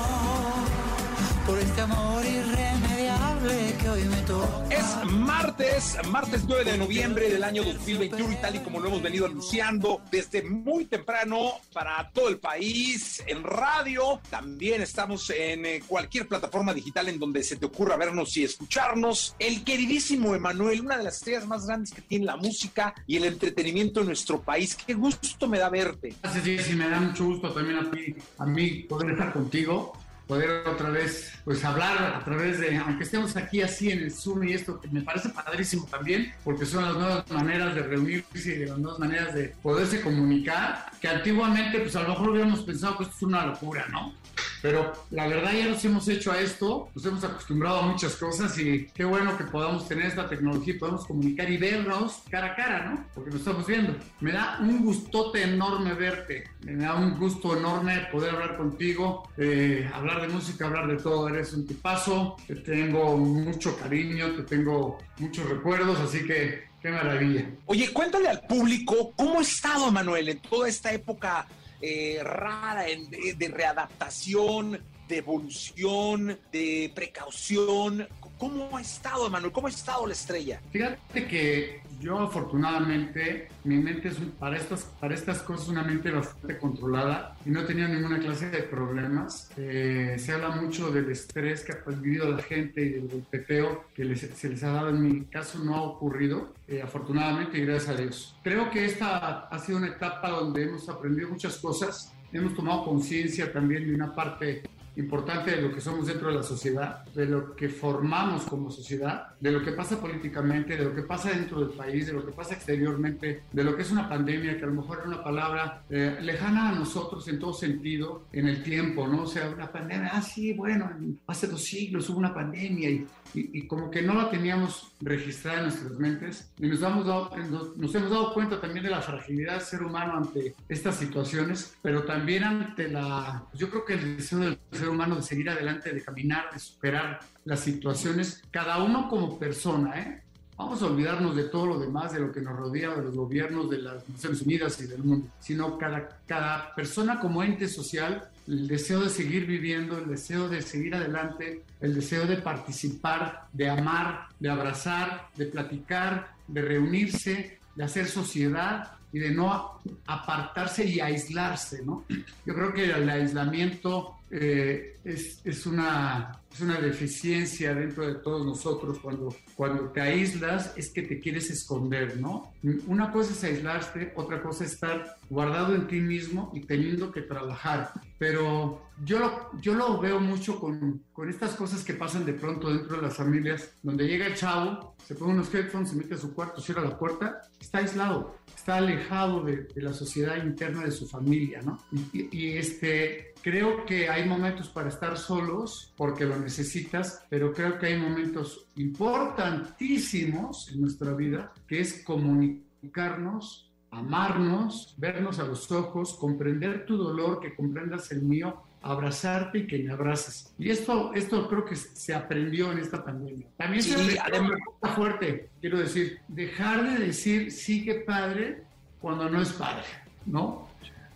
[1.51, 4.65] por este amor irremediable que hoy me toca.
[4.71, 9.03] Es martes, martes 9 de noviembre del año 2021 y tal y como lo hemos
[9.03, 15.83] venido anunciando desde muy temprano para todo el país, en radio, también estamos en eh,
[15.85, 19.35] cualquier plataforma digital en donde se te ocurra vernos y escucharnos.
[19.41, 23.25] El queridísimo Emanuel, una de las estrellas más grandes que tiene la música y el
[23.25, 24.77] entretenimiento en nuestro país.
[24.77, 26.15] Qué gusto me da verte.
[26.23, 29.95] Gracias, Jessy, me da mucho gusto también a mí, a mí poder estar contigo
[30.31, 34.45] poder otra vez pues hablar a través de, aunque estemos aquí así en el Zoom
[34.45, 38.59] y esto que me parece padrísimo también, porque son las nuevas maneras de reunirse y
[38.59, 42.97] de las nuevas maneras de poderse comunicar, que antiguamente pues a lo mejor hubiéramos pensado
[42.97, 44.15] que esto es una locura, ¿no?
[44.63, 48.57] Pero la verdad ya nos hemos hecho a esto, nos hemos acostumbrado a muchas cosas
[48.59, 52.57] y qué bueno que podamos tener esta tecnología y podamos comunicar y vernos cara a
[52.57, 53.05] cara, ¿no?
[53.15, 53.95] Porque nos estamos viendo.
[54.21, 59.91] Me da un gustote enorme verte, me da un gusto enorme poder hablar contigo, eh,
[59.95, 61.29] hablar de música, hablar de todo.
[61.29, 67.51] Eres un tipazo, te tengo mucho cariño, te tengo muchos recuerdos, así que qué maravilla.
[67.67, 71.47] Oye, cuéntale al público cómo ha estado Manuel en toda esta época
[71.81, 78.07] eh, rara de, de, readaptación, de evolución, de precaución.
[78.39, 79.53] ¿Cómo ha estado, Emanuel?
[79.53, 80.63] ¿Cómo ha estado la estrella?
[80.71, 86.59] Fíjate que yo afortunadamente, mi mente es para, estas, para estas cosas una mente bastante
[86.59, 89.51] controlada y no tenido ninguna clase de problemas.
[89.57, 94.05] Eh, se habla mucho del estrés que ha vivido la gente y del golpeteo que
[94.05, 94.89] les, se les ha dado.
[94.89, 98.37] En mi caso no ha ocurrido, eh, afortunadamente y gracias a Dios.
[98.43, 103.53] Creo que esta ha sido una etapa donde hemos aprendido muchas cosas, hemos tomado conciencia
[103.53, 104.63] también de una parte
[104.97, 109.35] importante de lo que somos dentro de la sociedad, de lo que formamos como sociedad,
[109.41, 112.33] de lo que pasa políticamente, de lo que pasa dentro del país, de lo que
[112.33, 115.83] pasa exteriormente, de lo que es una pandemia, que a lo mejor es una palabra
[115.91, 119.23] eh, lejana a nosotros en todo sentido, en el tiempo, ¿no?
[119.23, 120.91] O sea, una pandemia, ah, sí, bueno,
[121.27, 125.59] hace dos siglos hubo una pandemia y, y, y como que no la teníamos registrada
[125.59, 129.01] en nuestras mentes y nos, damos dado, nos, nos hemos dado cuenta también de la
[129.01, 134.17] fragilidad del ser humano ante estas situaciones, pero también ante la, yo creo que el
[134.17, 139.09] deseo del ser humano de seguir adelante, de caminar, de superar las situaciones, cada uno
[139.09, 140.23] como persona, ¿eh?
[140.61, 143.71] vamos a olvidarnos de todo lo demás, de lo que nos rodea, de los gobiernos,
[143.71, 148.69] de las Naciones Unidas y del mundo, sino cada, cada persona como ente social, el
[148.69, 154.29] deseo de seguir viviendo, el deseo de seguir adelante, el deseo de participar, de amar,
[154.39, 161.83] de abrazar, de platicar, de reunirse, de hacer sociedad y de no apartarse y aislarse,
[161.85, 162.05] ¿no?
[162.45, 168.47] Yo creo que el aislamiento eh, es, es, una, es una deficiencia dentro de todos
[168.47, 168.99] nosotros.
[169.01, 172.53] Cuando, cuando te aíslas es que te quieres esconder, ¿no?
[172.87, 177.23] Una cosa es aislarte, otra cosa es estar guardado en ti mismo y teniendo que
[177.23, 177.93] trabajar.
[178.19, 182.73] Pero yo lo, yo lo veo mucho con, con estas cosas que pasan de pronto
[182.73, 186.19] dentro de las familias, donde llega el chavo, se pone unos headphones, se mete a
[186.19, 190.91] su cuarto, cierra la puerta, está aislado, está alejado de, de la sociedad interna de
[190.91, 191.79] su familia, ¿no?
[192.13, 197.79] Y, y, este, creo que hay momentos para estar solos porque lo necesitas, pero creo
[197.79, 206.15] que hay momentos importantísimos en nuestra vida que es comunicarnos amarnos, vernos a los ojos,
[206.15, 210.55] comprender tu dolor, que comprendas el mío, abrazarte y que me abraces.
[210.61, 213.49] Y esto, esto creo que se aprendió en esta pandemia.
[213.57, 218.63] También Sí, se además- una fuerte, quiero decir, dejar de decir sí que padre
[219.01, 219.85] cuando no es padre,
[220.25, 220.69] ¿no?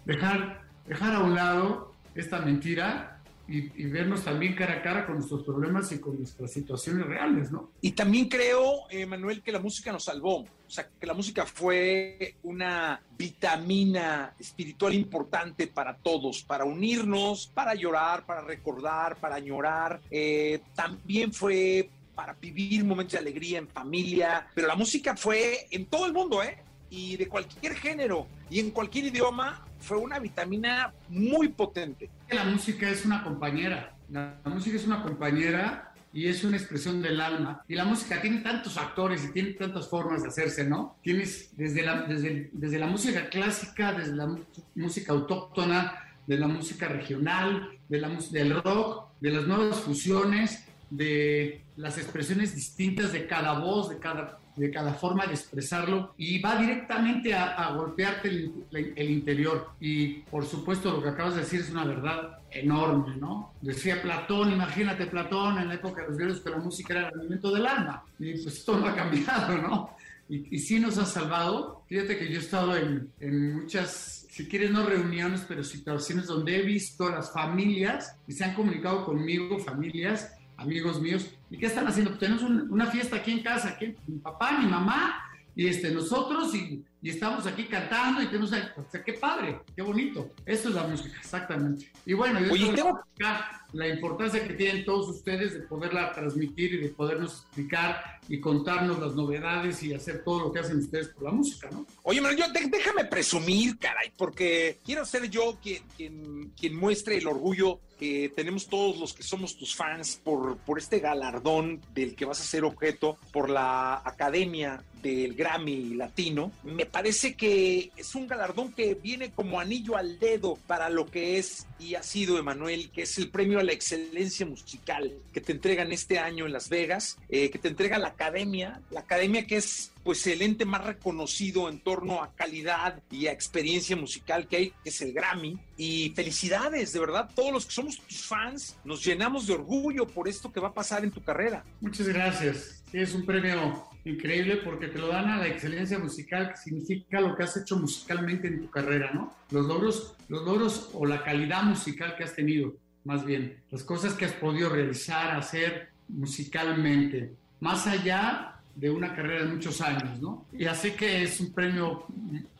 [0.04, 5.16] Dejar, dejar a un lado esta mentira y, y vernos también cara a cara con
[5.16, 7.72] nuestros problemas y con nuestras situaciones reales, ¿no?
[7.82, 10.40] Y también creo, eh, Manuel, que la música nos salvó.
[10.40, 17.74] O sea, que la música fue una vitamina espiritual importante para todos, para unirnos, para
[17.74, 20.00] llorar, para recordar, para añorar.
[20.10, 24.46] Eh, también fue para vivir momentos de alegría en familia.
[24.54, 26.58] Pero la música fue en todo el mundo, ¿eh?
[26.96, 32.08] Y de cualquier género y en cualquier idioma, fue una vitamina muy potente.
[32.30, 33.96] La música es una compañera.
[34.10, 37.64] La, música es una compañera y es una expresión del alma.
[37.66, 40.96] Y la música tiene tantos actores y tiene tantas formas de hacerse, ¿no?
[41.02, 44.38] Tienes desde la, desde, desde la música clásica, desde la
[44.76, 51.64] música autóctona, de la música regional, de la, del rock, de las nuevas fusiones, de
[51.76, 56.56] las expresiones distintas de cada voz, de cada, de cada forma de expresarlo y va
[56.56, 59.70] directamente a, a golpearte el, interior.
[59.80, 63.52] Y por supuesto lo que acabas de decir es una verdad enorme, ¿no?
[63.60, 67.20] Decía Platón, imagínate Platón en la época de los griegos que la música era el
[67.20, 68.04] alimento del alma.
[68.18, 69.90] Y pues esto no ha cambiado, ¿no?
[70.28, 71.82] Y, y sí nos ha salvado.
[71.88, 76.56] Fíjate que yo he estado en, en muchas, si quieres, no reuniones, pero situaciones donde
[76.56, 81.86] he visto las familias y se han comunicado conmigo, familias, amigos míos, ¿y qué están
[81.86, 82.10] haciendo?
[82.10, 85.20] Pues tenemos un- una fiesta aquí en casa, aquí, mi papá, mi mamá,
[85.56, 89.82] y este, nosotros, y, y estamos aquí cantando, y tenemos, o sea, qué padre, qué
[89.82, 90.32] bonito.
[90.44, 91.92] Eso es la música, exactamente.
[92.04, 96.78] Y bueno, yo Oye, tengo- la- importancia que tienen todos ustedes de poderla transmitir y
[96.78, 101.24] de podernos explicar y contarnos las novedades y hacer todo lo que hacen ustedes por
[101.24, 101.84] la música, ¿no?
[102.02, 107.26] Oye, Manuel, yo, déjame presumir, caray, porque quiero ser yo quien, quien, quien muestre el
[107.26, 112.26] orgullo que tenemos todos los que somos tus fans por, por este galardón del que
[112.26, 116.52] vas a ser objeto por la Academia del Grammy Latino.
[116.64, 121.38] Me parece que es un galardón que viene como anillo al dedo para lo que
[121.38, 125.52] es y ha sido Emanuel, que es el premio a la excelencia musical que te
[125.52, 129.56] entregan este año en Las Vegas, eh, que te entrega la Academia, la Academia que
[129.56, 134.56] es pues el ente más reconocido en torno a calidad y a experiencia musical que
[134.56, 135.58] hay, que es el Grammy.
[135.78, 140.28] Y felicidades, de verdad, todos los que somos tus fans, nos llenamos de orgullo por
[140.28, 141.64] esto que va a pasar en tu carrera.
[141.80, 142.84] Muchas gracias.
[142.92, 147.34] Es un premio increíble porque te lo dan a la excelencia musical, que significa lo
[147.34, 149.34] que has hecho musicalmente en tu carrera, ¿no?
[149.50, 152.74] Los logros, los logros o la calidad musical que has tenido,
[153.04, 159.44] más bien, las cosas que has podido realizar, hacer musicalmente, más allá de una carrera
[159.44, 160.46] de muchos años, ¿no?
[160.52, 162.06] Y así que es un premio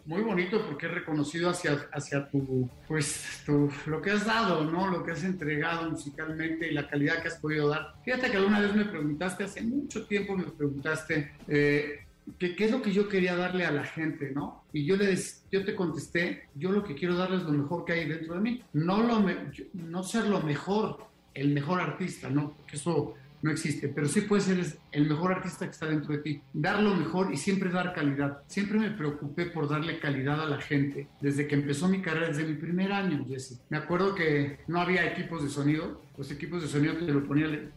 [0.07, 4.87] muy bonito porque es reconocido hacia, hacia tu, pues, tu, lo que has dado, ¿no?
[4.89, 7.95] Lo que has entregado musicalmente y la calidad que has podido dar.
[8.05, 12.01] Fíjate que alguna vez me preguntaste, hace mucho tiempo me preguntaste, eh,
[12.39, 14.65] ¿qué, qué es lo que yo quería darle a la gente, ¿no?
[14.73, 17.85] Y yo, le, des- yo te contesté, yo lo que quiero darles es lo mejor
[17.85, 18.63] que hay dentro de mí.
[18.75, 19.37] No, lo me-
[19.73, 22.53] no ser lo mejor, el mejor artista, ¿no?
[22.53, 26.23] Porque eso no existe, pero sí puedes ser el mejor artista que está dentro de
[26.23, 26.41] ti.
[26.55, 28.39] Dar lo mejor y siempre dar calidad.
[28.47, 32.45] Siempre me preocupé por darle calidad a la gente desde que empezó mi carrera, desde
[32.45, 33.23] mi primer año.
[33.69, 36.01] Me acuerdo que no había equipos de sonido.
[36.17, 37.71] Los equipos de sonido te lo ponían,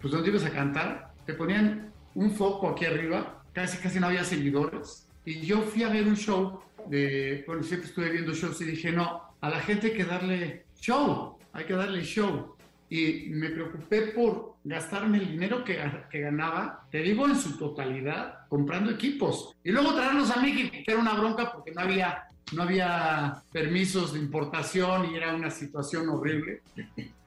[0.00, 4.24] pues donde ibas a cantar, te ponían un foco aquí arriba, casi casi no había
[4.24, 5.06] seguidores.
[5.24, 8.90] Y yo fui a ver un show de, bueno, siempre estuve viendo shows y dije,
[8.90, 12.53] no, a la gente hay que darle show, hay que darle show.
[12.88, 15.78] Y me preocupé por gastarme el dinero que,
[16.10, 19.54] que, ganaba, te digo en su totalidad, comprando equipos.
[19.64, 24.12] Y luego traerlos a México, que era una bronca porque no había, no había permisos
[24.14, 26.62] de importación y era una situación horrible.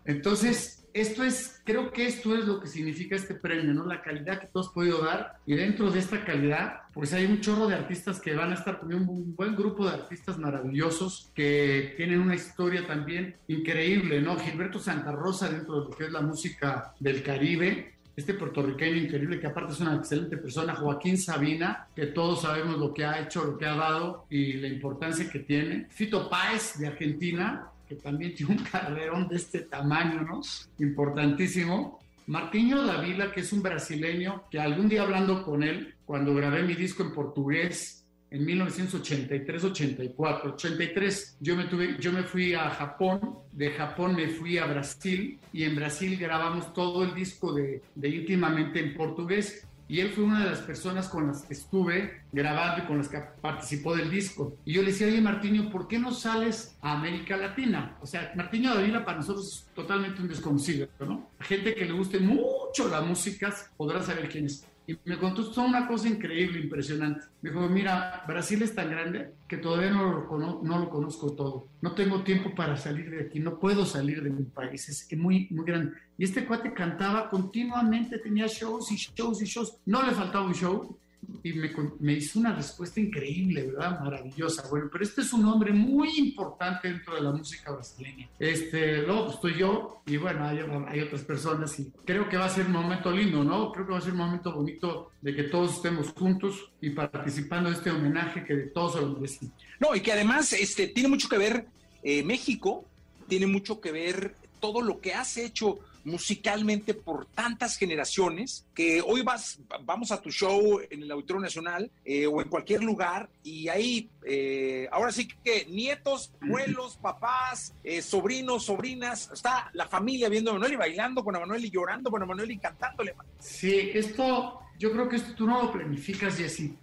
[0.06, 3.86] Entonces, esto es, creo que esto es lo que significa este premio, ¿no?
[3.86, 7.42] La calidad que tú has podido dar y dentro de esta calidad, pues hay un
[7.42, 11.94] chorro de artistas que van a estar con un buen grupo de artistas maravillosos que
[11.98, 14.38] tienen una historia también increíble, ¿no?
[14.38, 19.40] Gilberto Santa Rosa dentro de lo que es la música del Caribe, este puertorriqueño increíble
[19.40, 23.44] que aparte es una excelente persona, Joaquín Sabina, que todos sabemos lo que ha hecho,
[23.44, 25.86] lo que ha dado y la importancia que tiene.
[25.92, 30.42] Fito Páez de Argentina, que también tiene un carrerón de este tamaño, ¿no?
[30.80, 32.00] Importantísimo.
[32.28, 36.74] Martiño Davila, que es un brasileño, que algún día hablando con él, cuando grabé mi
[36.74, 44.58] disco en portugués en 1983-84, 83, yo me, fui a Japón, de Japón me fui
[44.58, 50.12] a Brasil y en Brasil grabamos todo el disco de íntimamente en portugués y él
[50.12, 53.96] fue una de las personas con las que estuve grabando y con las que participó
[53.96, 54.58] del disco.
[54.66, 57.98] Y yo le decía, oye Martiño, ¿por qué no sales a América Latina?
[58.02, 61.30] O sea, Martiño Davila para nosotros es totalmente un desconocido, ¿no?
[61.40, 64.66] gente que le guste mucho la música podrá saber quién es.
[64.88, 67.26] Y me contó una cosa increíble, impresionante.
[67.42, 71.68] Me dijo, mira, Brasil es tan grande que todavía no lo, no lo conozco todo.
[71.82, 75.50] No tengo tiempo para salir de aquí, no puedo salir de mi país, es muy,
[75.52, 75.92] muy grande.
[76.18, 79.76] Y este cuate cantaba continuamente, tenía shows y shows y shows.
[79.86, 80.98] No le faltaba un show
[81.44, 84.00] y me, me, hizo una respuesta increíble, ¿verdad?
[84.00, 84.68] Maravillosa.
[84.70, 88.30] Bueno, pero este es un hombre muy importante dentro de la música brasileña.
[88.40, 92.46] Este, luego pues, estoy yo y bueno, hay, hay, otras personas y creo que va
[92.46, 93.72] a ser un momento lindo, ¿no?
[93.72, 97.70] Creo que va a ser un momento bonito de que todos estemos juntos y participando
[97.70, 99.52] de este homenaje que de todos se lo merecen.
[99.80, 101.68] No, y que además este, tiene mucho que ver
[102.04, 102.86] eh, México,
[103.28, 109.24] tiene mucho que ver todo lo que has hecho musicalmente por tantas generaciones que hoy
[109.24, 113.68] vas, vamos a tu show en el Auditorio Nacional eh, o en cualquier lugar y
[113.68, 120.52] ahí, eh, ahora sí que nietos, abuelos, papás, eh, sobrinos, sobrinas, está la familia viendo
[120.52, 123.14] a Manuel y bailando con Manuel y llorando con Manuel y cantándole.
[123.40, 126.74] Sí, esto, yo creo que esto tú no lo planificas, Jessy.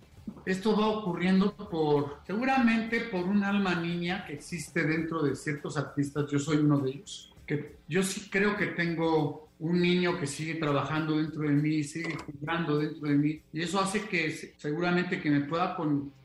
[0.45, 6.31] Esto va ocurriendo por, seguramente por un alma niña que existe dentro de ciertos artistas,
[6.31, 10.57] yo soy uno de ellos que yo sí creo que tengo un niño que sigue
[10.57, 15.31] trabajando dentro de mí, sigue jugando dentro de mí, y eso hace que seguramente que
[15.31, 15.77] me pueda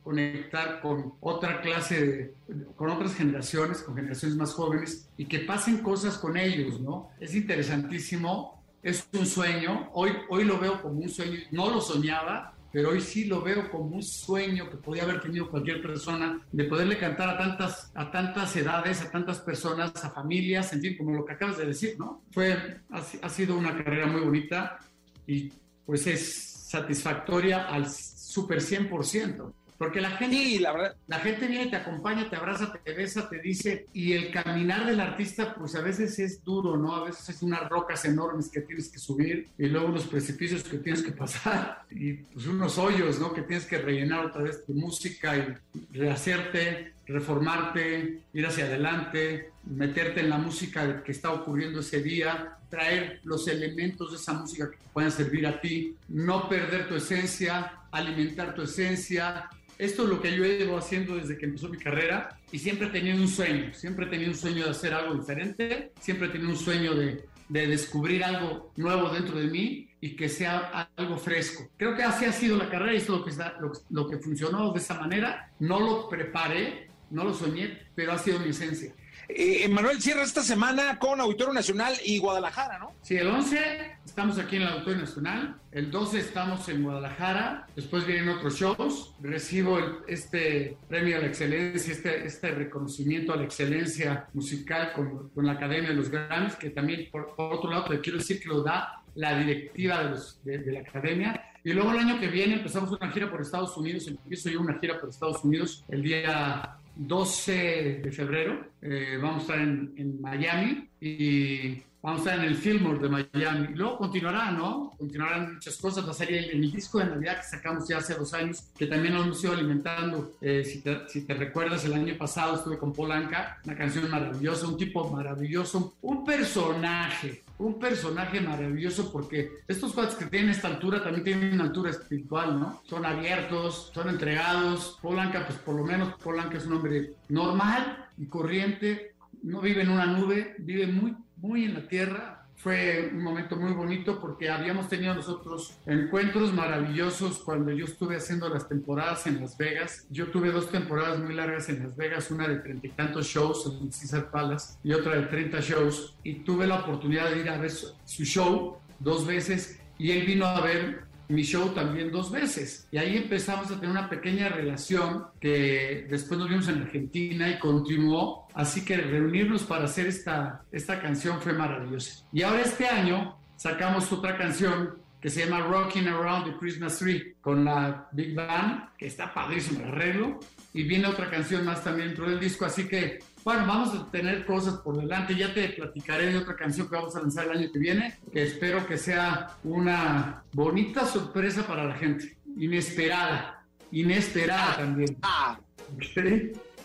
[0.03, 5.78] conectar con otra clase de, con otras generaciones, con generaciones más jóvenes, y que pasen
[5.80, 7.11] cosas con ellos, ¿no?
[7.20, 12.55] Es interesantísimo, es un sueño, hoy, hoy lo veo como un sueño, no lo soñaba,
[12.72, 16.63] pero hoy sí lo veo como un sueño que podía haber tenido cualquier persona de
[16.65, 21.11] poderle cantar a tantas, a tantas edades, a tantas personas, a familias, en fin, como
[21.15, 22.24] lo que acabas de decir, ¿no?
[22.32, 24.80] Fue, ha, sido una carrera muy bonita
[25.26, 25.51] y
[25.86, 29.53] pues es satisfactoria al super 100%.
[29.80, 30.95] Porque la gente, la, verdad.
[31.07, 34.99] la gente viene, te acompaña, te abraza, te besa, te dice, y el caminar del
[34.99, 36.97] artista, pues a veces es duro, ¿no?
[36.97, 40.80] A veces es unas rocas enormes que tienes que subir, y luego unos precipicios que
[40.80, 43.32] tienes que pasar, y pues unos hoyos, ¿no?
[43.32, 50.19] Que tienes que rellenar otra vez de música y rehacerte, reformarte, ir hacia adelante, meterte
[50.19, 54.75] en la música que está ocurriendo ese día, traer los elementos de esa música que
[54.75, 59.49] te puedan servir a ti, no perder tu esencia, alimentar tu esencia,
[59.80, 62.91] esto es lo que yo llevo haciendo desde que empezó mi carrera y siempre he
[62.91, 66.49] tenido un sueño, siempre he tenido un sueño de hacer algo diferente, siempre he tenido
[66.49, 71.69] un sueño de, de descubrir algo nuevo dentro de mí y que sea algo fresco.
[71.77, 74.17] Creo que así ha sido la carrera y es lo que, está, lo, lo que
[74.17, 75.49] funcionó de esa manera.
[75.59, 78.93] No lo preparé, no lo soñé, pero ha sido mi esencia.
[79.32, 82.93] Eh, Manuel cierra esta semana con Auditorio Nacional y Guadalajara, ¿no?
[83.03, 88.07] Sí, el 11 estamos aquí en el Auditorio Nacional, el 12 estamos en Guadalajara, después
[88.07, 89.77] vienen otros shows, recibo
[90.07, 95.89] este premio a la excelencia, este, este reconocimiento a la excelencia musical con, la Academia
[95.89, 99.38] de los Grammys, que también, por, otro lado, te quiero decir que lo da la
[99.38, 100.11] directiva
[100.43, 101.53] de la Academia.
[101.63, 104.80] Y luego el año que viene empezamos una gira por Estados Unidos, empiezo yo una
[104.80, 110.21] gira por Estados Unidos el día 12 de febrero eh, vamos a estar en, en,
[110.21, 113.67] Miami y vamos a estar en el Fillmore de Miami.
[113.73, 114.91] Luego continuará, ¿no?
[114.97, 116.05] Continuarán muchas cosas.
[116.05, 119.23] La serie, el, disco de Navidad que sacamos ya hace dos años, que también lo
[119.23, 120.33] hemos ido alimentando.
[120.41, 124.67] Eh, si, te, si, te, recuerdas, el año pasado estuve con Polanca, una canción maravillosa,
[124.67, 131.03] un tipo maravilloso, un personaje un personaje maravilloso porque estos cuates que tienen esta altura
[131.03, 132.82] también tienen una altura espiritual, ¿no?
[132.86, 134.97] Son abiertos, son entregados.
[135.01, 139.89] Polanca, pues por lo menos Polanca es un hombre normal y corriente, no vive en
[139.89, 144.89] una nube, vive muy, muy en la tierra, fue un momento muy bonito porque habíamos
[144.89, 150.05] tenido nosotros encuentros maravillosos cuando yo estuve haciendo las temporadas en Las Vegas.
[150.10, 153.66] Yo tuve dos temporadas muy largas en Las Vegas, una de treinta y tantos shows
[153.66, 156.18] en Caesar Palace y otra de 30 shows.
[156.22, 160.45] Y tuve la oportunidad de ir a ver su show dos veces y él vino
[160.45, 162.88] a ver mi show también dos veces.
[162.91, 167.60] Y ahí empezamos a tener una pequeña relación que después nos vimos en Argentina y
[167.60, 168.47] continuó.
[168.53, 172.25] Así que reunirnos para hacer esta, esta canción fue maravilloso.
[172.31, 177.35] Y ahora este año sacamos otra canción que se llama Rocking Around the Christmas Tree
[177.41, 180.39] con la Big Band, que está padrísimo el arreglo.
[180.73, 184.45] Y viene otra canción más también dentro del disco, así que bueno, vamos a tener
[184.45, 185.35] cosas por delante.
[185.35, 188.43] Ya te platicaré de otra canción que vamos a lanzar el año que viene, que
[188.43, 192.37] espero que sea una bonita sorpresa para la gente.
[192.57, 193.65] Inesperada.
[193.91, 195.17] Inesperada también.
[195.21, 195.59] Ah.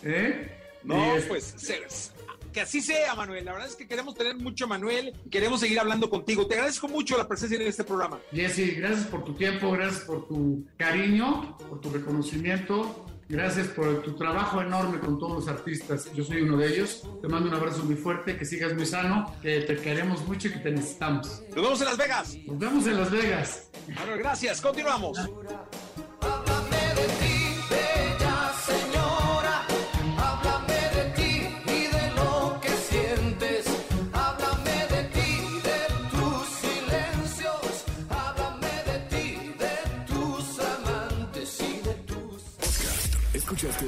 [0.03, 0.54] ¿Eh?
[0.85, 1.55] No, pues
[2.55, 3.43] que así sea, Manuel.
[3.43, 5.13] La verdad es que queremos tener mucho, Manuel.
[5.29, 6.47] Queremos seguir hablando contigo.
[6.47, 8.17] Te agradezco mucho la presencia en este programa.
[8.31, 13.05] Jesse, gracias por tu tiempo, gracias por tu cariño, por tu reconocimiento.
[13.27, 16.09] Gracias por tu trabajo enorme con todos los artistas.
[16.13, 17.03] Yo soy uno de ellos.
[17.21, 20.51] Te mando un abrazo muy fuerte, que sigas muy sano, que te queremos mucho y
[20.51, 21.41] que te necesitamos.
[21.49, 22.37] Nos vemos en Las Vegas.
[22.45, 23.69] Nos vemos en Las Vegas.
[23.95, 24.61] Manuel, gracias.
[24.61, 25.17] Continuamos.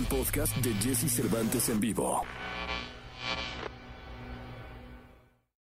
[0.09, 2.21] Podcast de Jesse Cervantes en vivo.